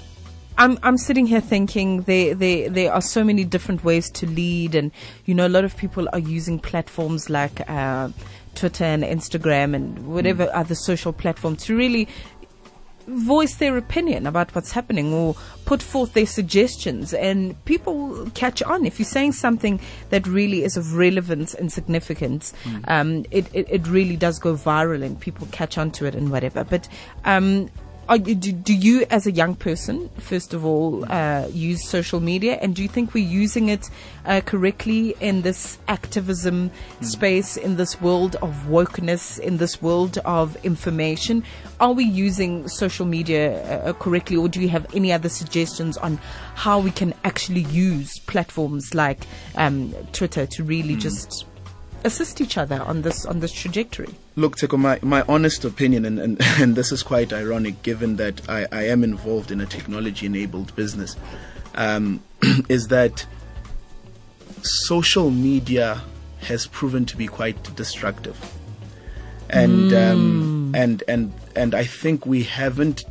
I'm 0.58 0.78
I'm 0.84 0.98
sitting 0.98 1.26
here 1.26 1.39
thinking 1.39 2.02
there 2.02 2.36
there 2.36 2.70
there 2.70 2.94
are 2.94 3.02
so 3.02 3.24
many 3.24 3.46
different 3.46 3.84
ways 3.84 4.10
to 4.12 4.26
lead, 4.26 4.76
and 4.76 4.91
you 5.26 5.34
know 5.34 5.48
a 5.48 5.50
lot 5.50 5.63
of 5.63 5.78
people 5.78 6.10
are 6.12 6.20
using 6.20 6.60
platforms 6.60 7.30
like 7.30 7.70
uh, 7.70 8.10
Twitter 8.56 8.84
and 8.84 9.04
Instagram 9.04 9.74
and 9.74 10.08
whatever 10.08 10.50
other 10.54 10.76
social 10.76 11.13
platform 11.13 11.56
to 11.56 11.76
really 11.76 12.08
voice 13.12 13.56
their 13.56 13.78
opinion 13.78 14.26
about 14.26 14.54
what's 14.56 14.71
happening 14.71 15.13
or 15.13 15.36
put 15.65 15.82
forth 15.82 16.13
their 16.13 16.26
suggestions. 16.26 17.13
And 17.13 17.63
people 17.65 18.30
catch 18.34 18.62
on. 18.63 18.86
If 18.86 19.00
you're 19.00 19.06
saying 19.06 19.34
something 19.34 19.80
that 20.10 20.26
really 20.28 20.63
is 20.63 20.78
of 20.78 20.95
relevance 20.95 21.54
and 21.54 21.71
significance 21.71 22.54
Mm. 22.63 22.84
um, 22.88 23.26
it, 23.32 23.45
it, 23.54 23.67
it 23.69 23.88
really 23.88 24.15
does 24.15 24.38
go 24.39 24.54
viral 24.54 25.04
and 25.04 25.19
people 25.19 25.47
catch 25.52 25.78
on 25.78 25.91
to 25.91 26.06
it 26.06 26.15
and 26.15 26.32
whatever. 26.32 26.63
But 26.63 26.88
um, 27.26 27.69
are 28.12 28.17
you, 28.17 28.36
do, 28.36 28.52
do 28.52 28.74
you 28.74 29.06
as 29.10 29.26
a 29.26 29.32
young 29.32 29.56
person 29.56 30.10
first 30.17 30.54
of 30.54 30.65
all 30.65 31.10
uh, 31.10 31.47
use 31.47 31.88
social 31.88 32.19
media? 32.19 32.60
And 32.62 32.76
do 32.76 32.82
you 32.82 32.89
think 32.89 33.13
we're 33.13 33.26
using 33.26 33.69
it 33.69 33.89
uh, 34.26 34.41
correctly 34.41 35.15
in 35.21 35.43
this 35.43 35.78
activism 35.88 36.71
space 37.00 37.56
in 37.56 37.78
this 37.78 38.02
world 38.02 38.36
of 38.41 38.54
wokeness 38.67 39.39
in 39.39 39.58
this 39.58 39.82
world 39.82 40.17
of 40.26 40.58
information? 40.65 41.46
Are 41.79 41.94
we 41.94 42.04
using 42.04 42.67
social 42.67 43.06
media 43.06 43.63
uh, 43.86 43.94
correctly? 43.94 44.36
Or 44.36 44.50
do 44.50 44.60
you 44.60 44.67
have 44.67 44.94
any 44.94 45.13
other 45.13 45.29
suggestions 45.29 45.96
on 45.96 46.17
how 46.56 46.79
we 46.79 46.92
can 46.92 47.13
actually 47.23 47.62
use 47.62 48.19
platforms 48.19 48.94
like 48.94 49.25
um, 49.56 49.94
twitter 50.12 50.46
to 50.48 50.65
really 50.65 50.98
just 50.98 51.46
assist 52.04 52.41
each 52.41 52.58
other 52.58 52.81
on 52.81 53.02
this 53.02 53.25
on 53.25 53.39
this 53.39 53.52
trajectory 53.52 54.15
Look, 54.37 54.56
Tsheko, 54.56 54.79
my, 54.79 54.97
my 55.02 55.23
honest 55.27 55.65
opinion, 55.65 56.06
and, 56.06 56.17
and, 56.17 56.37
and 56.60 56.75
this 56.75 56.91
is 56.91 57.04
quite 57.04 57.33
ironic 57.33 57.83
given 57.83 58.15
that 58.15 58.49
I, 58.49 58.65
I 58.71 58.83
am 58.83 59.04
involved 59.04 59.52
in 59.52 59.60
a 59.60 59.65
technology 59.65 60.25
enabled 60.25 60.75
business, 60.75 61.17
um, 61.75 62.23
is 62.69 62.87
that 62.87 63.25
social 64.62 65.31
media 65.31 66.02
has 66.41 66.65
proven 66.67 67.06
to 67.06 67.17
be 67.17 67.27
quite 67.27 67.75
destructive. 67.75 68.39
And, 69.49 69.93
um, 69.93 70.71
and, 70.73 71.04
and, 71.10 71.33
and 71.58 71.75
I 71.75 71.83
think 71.83 72.25
we 72.25 72.43
haven't 72.43 73.04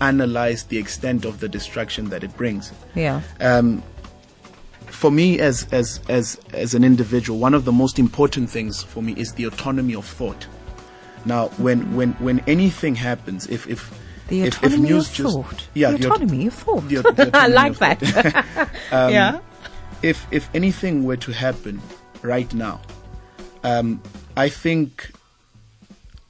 analyzed 0.00 0.68
the 0.68 0.78
extent 0.78 1.24
of 1.24 1.40
the 1.40 1.48
destruction 1.48 2.10
that 2.10 2.22
it 2.22 2.34
brings. 2.36 2.72
yeah 2.94 3.20
Um, 3.40 3.82
for 4.90 5.10
me 5.10 5.38
as, 5.38 5.66
as, 5.72 6.00
as, 6.08 6.40
as 6.52 6.74
an 6.74 6.84
individual, 6.84 7.38
one 7.38 7.54
of 7.54 7.64
the 7.64 7.72
most 7.72 7.98
important 7.98 8.50
things 8.50 8.82
for 8.82 9.02
me 9.02 9.12
is 9.14 9.32
the 9.32 9.44
autonomy 9.44 9.94
of 9.94 10.04
thought. 10.04 10.46
Now, 11.24 11.48
when, 11.58 11.94
when, 11.94 12.12
when 12.14 12.40
anything 12.46 12.94
happens, 12.94 13.46
if, 13.48 13.66
if, 13.68 13.90
the 14.28 14.42
if, 14.42 14.62
if 14.62 14.78
news 14.78 15.08
of 15.08 15.14
just, 15.14 15.34
thought 15.34 15.68
yeah, 15.74 15.90
the 15.90 16.06
aut- 16.06 16.12
autonomy 16.12 16.46
of 16.46 16.54
thought 16.54 16.88
the- 16.88 17.02
the 17.02 17.30
i 17.34 17.46
like 17.48 17.76
that. 17.78 18.00
Um, 18.92 19.12
yeah 19.12 19.40
if 20.02 20.26
if 20.30 20.48
anything 20.54 21.04
were 21.04 21.16
to 21.16 21.32
happen 21.32 21.80
right 22.22 22.52
now, 22.54 22.80
um, 23.64 24.02
I 24.36 24.48
think 24.48 25.10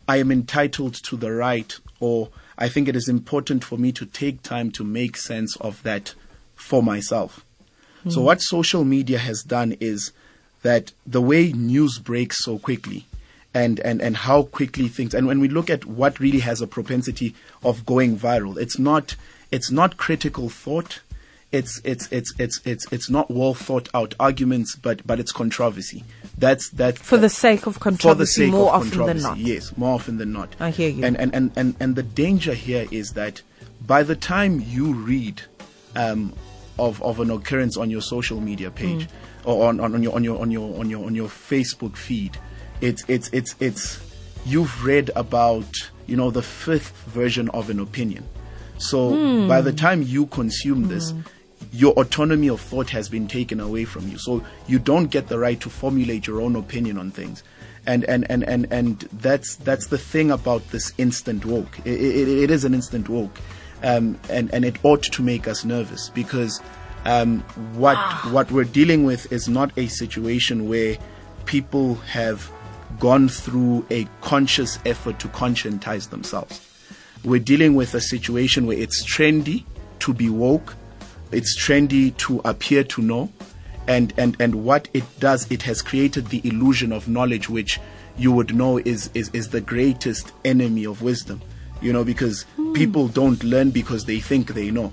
I 0.08 0.16
am 0.18 0.30
entitled 0.30 0.94
to 1.04 1.16
the 1.16 1.32
right, 1.32 1.76
or 2.00 2.30
I 2.58 2.68
think 2.68 2.88
it 2.88 2.96
is 2.96 3.08
important 3.08 3.64
for 3.64 3.78
me 3.78 3.92
to 3.92 4.06
take 4.06 4.42
time 4.42 4.70
to 4.72 4.84
make 4.84 5.16
sense 5.16 5.56
of 5.61 5.82
that 5.82 6.14
for 6.54 6.82
myself. 6.82 7.44
So 8.09 8.20
Hmm. 8.20 8.26
what 8.26 8.40
social 8.42 8.84
media 8.84 9.18
has 9.18 9.42
done 9.42 9.76
is 9.80 10.12
that 10.62 10.92
the 11.07 11.20
way 11.20 11.53
news 11.53 11.98
breaks 11.98 12.44
so 12.44 12.59
quickly 12.59 13.07
and, 13.55 13.80
and, 13.80 14.01
and 14.01 14.16
how 14.16 14.44
quickly 14.44 14.88
things 14.88 15.14
and 15.14 15.26
when 15.26 15.40
we 15.40 15.48
look 15.48 15.68
at 15.70 15.84
what 15.84 16.20
really 16.20 16.40
has 16.40 16.61
a 16.61 16.66
propensity 16.66 17.34
of 17.62 17.84
going 17.84 18.18
viral, 18.18 18.57
it's 18.59 18.78
not 18.78 19.16
it's 19.51 19.70
not 19.70 19.96
critical 19.96 20.48
thought. 20.48 21.01
It's 21.53 21.80
it's 21.82 22.07
it's 22.12 22.32
it's 22.38 22.61
it's 22.64 22.86
it's 22.92 23.11
not 23.11 23.28
well 23.28 23.55
thought 23.55 23.88
out 23.92 24.14
arguments, 24.20 24.76
but 24.76 25.05
but 25.05 25.18
it's 25.18 25.32
controversy. 25.32 26.05
That's 26.38 26.70
that 26.70 26.96
For 26.96 27.18
the 27.18 27.28
sake 27.28 27.66
of 27.66 27.80
controversy 27.80 28.44
sake 28.44 28.53
more 28.53 28.72
of 28.72 28.82
often 28.82 29.05
than 29.07 29.20
not. 29.20 29.36
Yes, 29.36 29.76
more 29.76 29.94
often 29.96 30.18
than 30.18 30.32
not. 30.32 30.55
I 30.61 30.70
hear 30.70 30.88
you. 30.88 31.05
And 31.05 31.16
and, 31.16 31.34
and, 31.34 31.51
and 31.57 31.74
and 31.80 31.96
the 31.96 32.05
danger 32.05 32.55
here 32.55 32.86
is 32.92 33.14
that 33.14 33.42
by 33.84 34.05
the 34.05 34.14
time 34.14 34.61
you 34.64 34.94
read 34.94 35.42
um, 35.96 36.34
of 36.81 37.01
of 37.03 37.20
an 37.20 37.31
occurrence 37.31 37.76
on 37.76 37.91
your 37.91 38.03
social 38.03 38.41
media 38.41 38.70
page 38.70 39.07
Mm. 39.07 39.09
or 39.45 39.68
on, 39.68 39.81
on, 39.81 39.95
on 39.95 40.03
your 40.03 40.14
on 40.14 40.24
your 40.24 40.41
on 40.41 40.51
your 40.51 40.78
on 40.81 40.91
your 40.91 41.05
on 41.07 41.14
your 41.14 41.28
Facebook 41.28 41.97
feed, 41.97 42.37
it's 42.81 43.05
it's 43.09 43.28
it's 43.33 43.55
it's 43.61 44.01
you've 44.47 44.85
read 44.85 45.11
about 45.14 45.68
you 46.07 46.16
know 46.16 46.31
the 46.31 46.43
fifth 46.43 46.97
version 47.07 47.49
of 47.51 47.70
an 47.70 47.78
opinion. 47.81 48.24
So 48.78 49.11
Hmm. 49.14 49.47
by 49.49 49.61
the 49.61 49.72
time 49.72 50.03
you 50.03 50.26
consume 50.26 50.89
this, 50.89 51.12
your 51.72 51.93
autonomy 51.95 52.49
of 52.49 52.61
thought 52.61 52.91
has 52.91 53.09
been 53.11 53.28
taken 53.28 53.61
away 53.61 53.85
from 53.85 54.09
you. 54.09 54.16
So 54.18 54.43
you 54.66 54.78
don't 54.78 55.11
get 55.11 55.28
the 55.28 55.39
right 55.39 55.61
to 55.61 55.68
formulate 55.68 56.26
your 56.26 56.41
own 56.41 56.57
opinion 56.57 56.97
on 56.99 57.11
things. 57.11 57.43
And 57.87 58.05
and, 58.05 58.26
and, 58.31 58.43
and, 58.45 58.66
and 58.70 59.01
that's 59.20 59.57
that's 59.57 59.87
the 59.89 59.99
thing 59.99 60.31
about 60.31 60.62
this 60.70 60.93
instant 60.99 61.45
woke. 61.45 61.78
It, 61.85 62.01
it, 62.01 62.28
it 62.45 62.51
is 62.51 62.64
an 62.64 62.74
instant 62.74 63.09
woke, 63.09 63.39
um, 63.83 64.18
and 64.28 64.53
and 64.53 64.64
it 64.64 64.76
ought 64.85 65.03
to 65.03 65.22
make 65.22 65.49
us 65.49 65.64
nervous 65.64 66.11
because 66.11 66.61
um, 67.05 67.41
what 67.74 67.99
what 68.31 68.51
we're 68.51 68.64
dealing 68.64 69.05
with 69.05 69.31
is 69.33 69.49
not 69.49 69.76
a 69.78 69.87
situation 69.87 70.68
where 70.68 70.97
people 71.47 71.95
have 71.97 72.51
gone 72.99 73.28
through 73.28 73.87
a 73.91 74.07
conscious 74.20 74.78
effort 74.85 75.18
to 75.18 75.28
conscientize 75.28 76.11
themselves 76.11 76.66
we're 77.24 77.41
dealing 77.41 77.74
with 77.74 77.95
a 77.95 78.01
situation 78.01 78.66
where 78.66 78.78
it's 78.78 79.05
trendy 79.05 79.64
to 80.01 80.14
be 80.14 80.31
woke, 80.31 80.74
it's 81.33 81.59
trendy 81.59 82.16
to 82.18 82.41
appear 82.45 82.83
to 82.85 83.03
know, 83.03 83.31
and, 83.87 84.14
and, 84.16 84.37
and 84.41 84.64
what 84.64 84.89
it 84.95 85.05
does, 85.20 85.51
it 85.51 85.62
has 85.62 85.83
created 85.83 86.28
the 86.28 86.41
illusion 86.45 86.93
of 86.93 87.09
knowledge, 87.09 87.49
which 87.49 87.78
you 88.16 88.33
would 88.33 88.55
know 88.55 88.78
is, 88.78 89.11
is, 89.14 89.28
is 89.35 89.51
the 89.51 89.61
greatest 89.61 90.33
enemy 90.45 90.85
of 90.85 91.03
wisdom. 91.03 91.43
You 91.81 91.93
know, 91.93 92.05
because 92.05 92.45
people 92.74 93.09
don't 93.09 93.43
learn 93.43 93.70
because 93.70 94.05
they 94.05 94.20
think 94.20 94.55
they 94.55 94.70
know. 94.70 94.93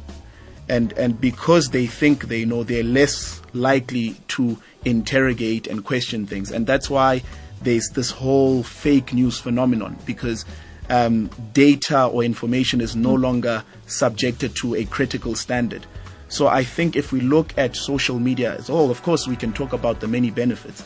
And, 0.70 0.94
and 0.94 1.20
because 1.20 1.70
they 1.70 1.86
think 1.88 2.26
they 2.26 2.44
know, 2.44 2.64
they're 2.64 2.84
less 2.84 3.42
likely 3.54 4.16
to 4.30 4.58
interrogate 4.86 5.68
and 5.68 5.84
question 5.84 6.26
things. 6.26 6.52
And 6.52 6.68
that's 6.68 6.90
why 6.90 7.24
there's 7.62 7.90
this 7.90 8.12
whole 8.12 8.64
fake 8.64 9.14
news 9.14 9.40
phenomenon 9.40 9.98
because 10.06 10.46
um, 10.90 11.30
data 11.54 12.06
or 12.06 12.24
information 12.24 12.82
is 12.82 12.96
no 12.96 13.14
longer 13.14 13.64
subjected 13.88 14.56
to 14.58 14.76
a 14.76 14.86
critical 14.86 15.36
standard. 15.36 15.86
So 16.30 16.48
I 16.48 16.64
think 16.64 16.96
if 16.96 17.12
we 17.12 17.22
look 17.22 17.58
at 17.58 17.76
social 17.76 18.20
media 18.20 18.56
as 18.56 18.70
all, 18.70 18.92
of 18.92 19.02
course 19.02 19.28
we 19.28 19.36
can 19.36 19.54
talk 19.54 19.74
about 19.74 20.00
the 20.02 20.08
many 20.08 20.30
benefits, 20.30 20.84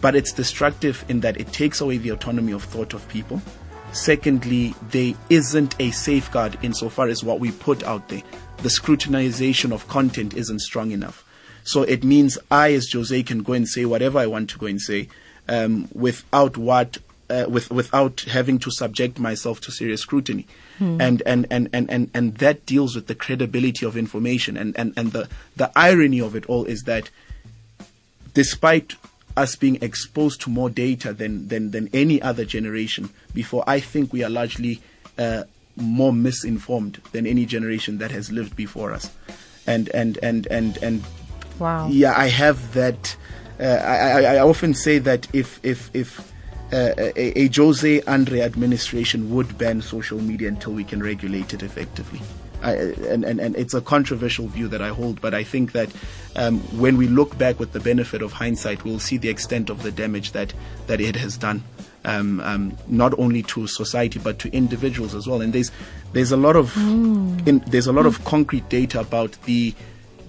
but 0.00 0.14
it's 0.14 0.32
destructive 0.32 1.04
in 1.08 1.20
that 1.20 1.38
it 1.38 1.52
takes 1.52 1.80
away 1.80 1.98
the 1.98 2.10
autonomy 2.10 2.52
of 2.52 2.62
thought 2.62 2.94
of 2.94 3.06
people. 3.08 3.42
Secondly, 3.94 4.74
there 4.90 5.14
isn't 5.30 5.76
a 5.78 5.92
safeguard 5.92 6.58
insofar 6.62 7.06
as 7.06 7.22
what 7.22 7.38
we 7.38 7.52
put 7.52 7.84
out 7.84 8.08
there. 8.08 8.22
The 8.58 8.68
scrutinization 8.68 9.72
of 9.72 9.86
content 9.86 10.34
isn't 10.34 10.60
strong 10.60 10.90
enough. 10.90 11.24
So 11.62 11.82
it 11.82 12.02
means 12.02 12.36
I, 12.50 12.74
as 12.74 12.90
Jose, 12.92 13.22
can 13.22 13.42
go 13.44 13.52
and 13.52 13.68
say 13.68 13.84
whatever 13.84 14.18
I 14.18 14.26
want 14.26 14.50
to 14.50 14.58
go 14.58 14.66
and 14.66 14.80
say 14.80 15.08
um, 15.48 15.88
without 15.94 16.56
what 16.56 16.98
uh, 17.30 17.46
with 17.48 17.70
without 17.70 18.20
having 18.28 18.58
to 18.58 18.70
subject 18.70 19.18
myself 19.18 19.60
to 19.62 19.70
serious 19.70 20.00
scrutiny. 20.02 20.46
Hmm. 20.78 21.00
And, 21.00 21.22
and, 21.24 21.46
and, 21.50 21.68
and, 21.72 21.88
and, 21.88 22.10
and 22.12 22.36
that 22.38 22.66
deals 22.66 22.96
with 22.96 23.06
the 23.06 23.14
credibility 23.14 23.86
of 23.86 23.96
information. 23.96 24.56
And, 24.56 24.76
and, 24.76 24.92
and 24.96 25.12
the, 25.12 25.28
the 25.56 25.70
irony 25.76 26.20
of 26.20 26.34
it 26.34 26.46
all 26.46 26.64
is 26.64 26.82
that 26.82 27.10
despite 28.34 28.96
us 29.36 29.56
being 29.56 29.82
exposed 29.82 30.40
to 30.42 30.50
more 30.50 30.70
data 30.70 31.12
than, 31.12 31.48
than, 31.48 31.70
than 31.72 31.88
any 31.92 32.22
other 32.22 32.44
generation 32.44 33.10
before, 33.32 33.64
I 33.66 33.80
think 33.80 34.12
we 34.12 34.22
are 34.22 34.30
largely 34.30 34.80
uh, 35.18 35.44
more 35.76 36.12
misinformed 36.12 37.00
than 37.12 37.26
any 37.26 37.46
generation 37.46 37.98
that 37.98 38.10
has 38.12 38.30
lived 38.30 38.54
before 38.54 38.92
us. 38.92 39.10
And, 39.66 39.88
and, 39.90 40.18
and, 40.22 40.46
and, 40.46 40.76
and 40.78 41.02
Wow. 41.58 41.88
yeah, 41.88 42.14
I 42.16 42.28
have 42.28 42.74
that. 42.74 43.16
Uh, 43.60 43.64
I, 43.64 43.96
I, 43.96 44.34
I 44.34 44.38
often 44.40 44.74
say 44.74 44.98
that 44.98 45.28
if 45.32 45.60
if 45.62 45.88
if 45.94 46.18
uh, 46.72 46.90
a, 46.98 47.42
a 47.42 47.48
Jose 47.54 48.02
Andre 48.02 48.40
administration 48.40 49.32
would 49.32 49.56
ban 49.56 49.80
social 49.80 50.20
media 50.20 50.48
until 50.48 50.72
we 50.72 50.82
can 50.82 51.00
regulate 51.00 51.54
it 51.54 51.62
effectively. 51.62 52.20
I, 52.64 52.72
and, 53.12 53.24
and, 53.24 53.40
and 53.40 53.56
it's 53.56 53.74
a 53.74 53.80
controversial 53.80 54.48
view 54.48 54.68
that 54.68 54.80
I 54.80 54.88
hold, 54.88 55.20
but 55.20 55.34
I 55.34 55.44
think 55.44 55.72
that 55.72 55.90
um, 56.34 56.60
when 56.80 56.96
we 56.96 57.06
look 57.06 57.36
back 57.36 57.60
with 57.60 57.72
the 57.72 57.80
benefit 57.80 58.22
of 58.22 58.32
hindsight, 58.32 58.84
we'll 58.84 58.98
see 58.98 59.18
the 59.18 59.28
extent 59.28 59.70
of 59.70 59.82
the 59.82 59.92
damage 59.92 60.32
that, 60.32 60.54
that 60.86 61.00
it 61.00 61.16
has 61.16 61.36
done, 61.36 61.62
um, 62.04 62.40
um, 62.40 62.76
not 62.88 63.12
only 63.18 63.42
to 63.42 63.66
society 63.66 64.18
but 64.18 64.38
to 64.40 64.50
individuals 64.52 65.14
as 65.14 65.26
well. 65.26 65.40
And 65.42 65.52
there's 65.52 65.70
there's 66.12 66.32
a 66.32 66.36
lot 66.36 66.56
of 66.56 66.76
in, 67.46 67.62
there's 67.66 67.86
a 67.86 67.92
lot 67.92 68.06
of 68.06 68.24
concrete 68.24 68.68
data 68.68 69.00
about 69.00 69.32
the 69.44 69.74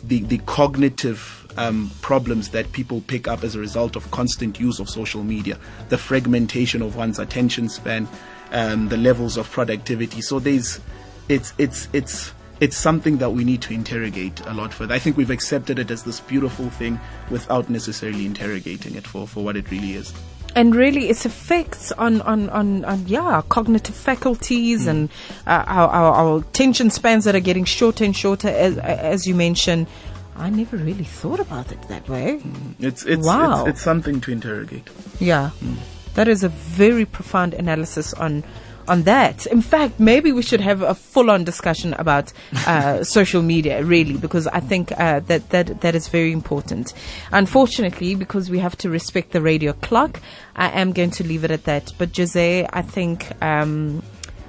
the, 0.03 0.19
the 0.21 0.37
cognitive 0.39 1.45
um, 1.57 1.91
problems 2.01 2.49
that 2.49 2.71
people 2.71 3.01
pick 3.01 3.27
up 3.27 3.43
as 3.43 3.55
a 3.55 3.59
result 3.59 3.95
of 3.95 4.09
constant 4.11 4.59
use 4.59 4.79
of 4.79 4.89
social 4.89 5.23
media, 5.23 5.57
the 5.89 5.97
fragmentation 5.97 6.81
of 6.81 6.95
one's 6.95 7.19
attention 7.19 7.69
span, 7.69 8.07
um, 8.51 8.89
the 8.89 8.97
levels 8.97 9.37
of 9.37 9.49
productivity. 9.49 10.21
So 10.21 10.39
there's, 10.39 10.79
it's 11.29 11.53
it's 11.57 11.87
it's 11.93 12.33
it's 12.59 12.77
something 12.77 13.17
that 13.17 13.31
we 13.31 13.43
need 13.43 13.61
to 13.63 13.73
interrogate 13.73 14.39
a 14.45 14.53
lot 14.53 14.73
further. 14.73 14.93
I 14.93 14.99
think 14.99 15.17
we've 15.17 15.29
accepted 15.29 15.77
it 15.79 15.91
as 15.91 16.03
this 16.03 16.19
beautiful 16.21 16.69
thing 16.69 16.99
without 17.29 17.69
necessarily 17.69 18.25
interrogating 18.25 18.95
it 18.95 19.05
for, 19.05 19.27
for 19.27 19.43
what 19.43 19.57
it 19.57 19.69
really 19.71 19.93
is. 19.93 20.13
and 20.55 20.73
really 20.73 21.09
its 21.09 21.25
effects 21.25 21.91
on 21.91 22.21
on 22.21 22.49
on, 22.49 22.85
on 22.85 23.05
yeah 23.07 23.21
our 23.21 23.43
cognitive 23.43 23.95
faculties 23.95 24.83
hmm. 24.83 24.89
and 24.89 25.09
uh, 25.45 25.63
our, 25.67 25.89
our 25.89 26.13
our 26.13 26.39
attention 26.39 26.89
spans 26.89 27.25
that 27.25 27.35
are 27.35 27.41
getting 27.41 27.65
shorter 27.65 28.05
and 28.05 28.15
shorter 28.15 28.47
as 28.47 28.77
as 28.77 29.27
you 29.27 29.35
mentioned. 29.35 29.87
I 30.37 30.49
never 30.49 30.75
really 30.75 31.05
thought 31.05 31.39
about 31.39 31.71
it 31.71 31.81
that 31.87 32.09
way. 32.09 32.39
Hmm. 32.39 32.71
It's 32.79 33.05
it's 33.05 33.25
wow. 33.25 33.61
it's, 33.61 33.69
it's 33.69 33.81
something 33.81 34.21
to 34.21 34.31
interrogate. 34.31 34.89
yeah. 35.19 35.49
Hmm. 35.49 35.75
That 36.15 36.29
is 36.29 36.45
a 36.45 36.49
very 36.49 37.03
profound 37.03 37.53
analysis 37.53 38.13
on 38.13 38.45
on 38.87 39.03
that. 39.03 39.45
In 39.47 39.61
fact, 39.61 39.99
maybe 39.99 40.31
we 40.31 40.41
should 40.41 40.61
have 40.61 40.81
a 40.81 40.95
full-on 40.95 41.43
discussion 41.43 41.93
about 41.93 42.31
uh, 42.67 43.03
social 43.17 43.41
media, 43.41 43.83
really, 43.83 44.17
because 44.17 44.47
I 44.47 44.59
think 44.59 44.91
uh, 44.99 45.19
that 45.21 45.49
that 45.49 45.81
that 45.81 45.95
is 45.95 46.07
very 46.07 46.31
important. 46.31 46.93
Unfortunately, 47.31 48.15
because 48.15 48.49
we 48.49 48.59
have 48.59 48.77
to 48.77 48.89
respect 48.89 49.31
the 49.31 49.41
radio 49.41 49.73
clock, 49.73 50.21
I 50.55 50.69
am 50.69 50.91
going 50.91 51.11
to 51.11 51.23
leave 51.23 51.43
it 51.43 51.51
at 51.51 51.63
that. 51.65 51.93
But 51.97 52.15
Jose, 52.15 52.67
I 52.71 52.81
think. 52.81 53.31
Um, 53.43 54.03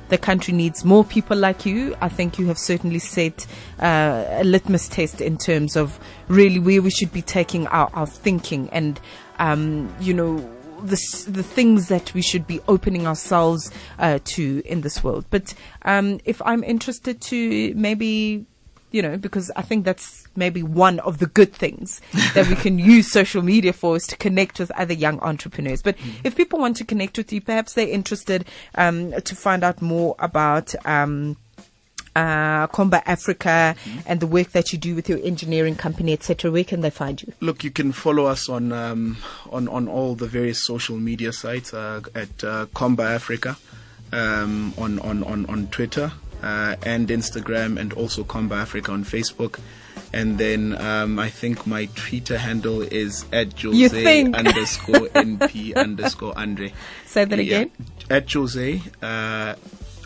the 0.08 0.18
country 0.18 0.54
needs 0.54 0.84
more 0.84 1.04
people 1.04 1.36
like 1.36 1.66
you. 1.66 1.96
I 2.00 2.08
think 2.08 2.38
you 2.38 2.46
have 2.46 2.58
certainly 2.58 3.00
set 3.00 3.44
uh, 3.80 4.24
a 4.28 4.44
litmus 4.44 4.88
test 4.88 5.20
in 5.20 5.36
terms 5.36 5.76
of 5.76 5.98
really 6.28 6.60
where 6.60 6.80
we 6.80 6.90
should 6.90 7.12
be 7.12 7.22
taking 7.22 7.66
our, 7.66 7.90
our 7.92 8.06
thinking 8.06 8.68
and, 8.70 9.00
um, 9.40 9.92
you 10.00 10.14
know, 10.14 10.48
the, 10.82 11.24
the 11.28 11.42
things 11.42 11.88
that 11.88 12.12
we 12.14 12.22
should 12.22 12.46
be 12.46 12.60
opening 12.68 13.06
ourselves 13.06 13.70
uh, 13.98 14.18
to 14.24 14.62
in 14.64 14.82
this 14.82 15.02
world. 15.02 15.26
But 15.30 15.54
um, 15.82 16.20
if 16.24 16.40
I'm 16.42 16.62
interested 16.64 17.20
to 17.22 17.74
maybe, 17.74 18.46
you 18.90 19.02
know, 19.02 19.16
because 19.16 19.50
I 19.56 19.62
think 19.62 19.84
that's 19.84 20.26
maybe 20.36 20.62
one 20.62 21.00
of 21.00 21.18
the 21.18 21.26
good 21.26 21.52
things 21.52 22.00
that 22.34 22.48
we 22.48 22.56
can 22.56 22.78
use 22.78 23.10
social 23.10 23.42
media 23.42 23.72
for 23.72 23.96
is 23.96 24.06
to 24.08 24.16
connect 24.16 24.58
with 24.58 24.70
other 24.72 24.94
young 24.94 25.18
entrepreneurs. 25.20 25.82
But 25.82 25.96
if 26.24 26.36
people 26.36 26.58
want 26.58 26.76
to 26.78 26.84
connect 26.84 27.18
with 27.18 27.32
you, 27.32 27.40
perhaps 27.40 27.74
they're 27.74 27.88
interested 27.88 28.46
um, 28.74 29.12
to 29.12 29.36
find 29.36 29.64
out 29.64 29.82
more 29.82 30.14
about. 30.18 30.74
Um, 30.86 31.36
uh, 32.16 32.66
Khomba 32.68 33.02
Africa 33.06 33.76
and 34.06 34.20
the 34.20 34.26
work 34.26 34.48
that 34.52 34.72
you 34.72 34.78
do 34.78 34.94
with 34.94 35.08
your 35.08 35.20
engineering 35.22 35.76
company, 35.76 36.12
etc. 36.12 36.50
Where 36.50 36.64
can 36.64 36.80
they 36.80 36.90
find 36.90 37.22
you? 37.22 37.32
Look, 37.40 37.62
you 37.62 37.70
can 37.70 37.92
follow 37.92 38.24
us 38.26 38.48
on 38.48 38.72
um, 38.72 39.18
on 39.50 39.68
on 39.68 39.86
all 39.88 40.14
the 40.14 40.26
various 40.26 40.64
social 40.64 40.96
media 40.96 41.32
sites 41.32 41.74
uh, 41.74 42.00
at 42.14 42.42
uh, 42.42 42.66
Khomba 42.74 43.04
Africa 43.14 43.56
um, 44.12 44.72
on, 44.78 44.98
on 45.00 45.22
on 45.24 45.46
on 45.46 45.66
Twitter 45.68 46.12
uh, 46.42 46.76
and 46.84 47.08
Instagram, 47.08 47.78
and 47.78 47.92
also 47.92 48.24
Khomba 48.24 48.56
Africa 48.62 48.92
on 48.92 49.04
Facebook. 49.04 49.58
And 50.12 50.38
then 50.38 50.76
um, 50.80 51.18
I 51.18 51.28
think 51.30 51.66
my 51.66 51.86
Twitter 51.94 52.38
handle 52.38 52.80
is 52.80 53.24
at 53.32 53.60
Jose 53.60 54.24
underscore 54.40 55.08
NP 55.08 55.74
underscore 55.76 56.32
Andre. 56.38 56.72
Say 57.06 57.24
that 57.24 57.38
Yeah. 57.38 57.60
again. 57.60 57.70
At 58.08 58.32
Jose 58.32 58.80
uh, 59.02 59.54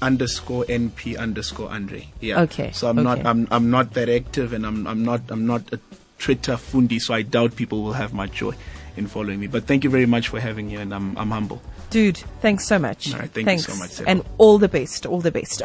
underscore 0.03 0.65
NP 0.65 1.19
underscore 1.19 1.71
Andre. 1.71 2.09
Yeah. 2.21 2.43
Okay, 2.43 2.73
So 2.73 2.89
I'm 2.89 3.03
not. 3.03 3.25
I'm 3.25 3.47
I'm 3.51 3.71
not 3.71 3.95
that 3.95 4.09
active, 4.09 4.53
and 4.53 4.67
I'm 4.67 4.87
I'm 4.87 5.05
not 5.05 5.23
I'm 5.29 5.47
not 5.47 5.73
a 5.73 5.81
Twitter 6.19 6.55
fundi. 6.55 7.01
So 7.01 7.15
I 7.15 7.23
doubt 7.23 7.57
people 7.57 7.83
will 7.83 7.95
have 7.95 8.13
much 8.13 8.33
joy 8.33 8.55
in 8.97 9.07
following 9.07 9.41
me. 9.41 9.47
But 9.47 9.65
thank 9.65 9.85
you 9.85 9.91
very 9.91 10.07
much 10.07 10.29
for 10.29 10.41
having 10.41 10.69
me, 10.69 10.77
and 10.77 10.95
I'm 10.95 11.17
I'm 11.17 11.31
humble. 11.31 11.61
Dude, 11.91 12.19
thanks 12.41 12.67
so 12.67 12.79
much. 12.79 13.13
All 13.13 13.19
right, 13.19 13.31
thank 13.31 13.39
you 13.39 13.45
thanks. 13.45 13.67
so 13.67 13.75
much, 13.77 13.91
Sebo. 13.91 14.05
And 14.07 14.25
all 14.39 14.59
the 14.59 14.69
best. 14.69 15.07
All 15.07 15.21
the 15.21 15.33
best. 15.33 15.63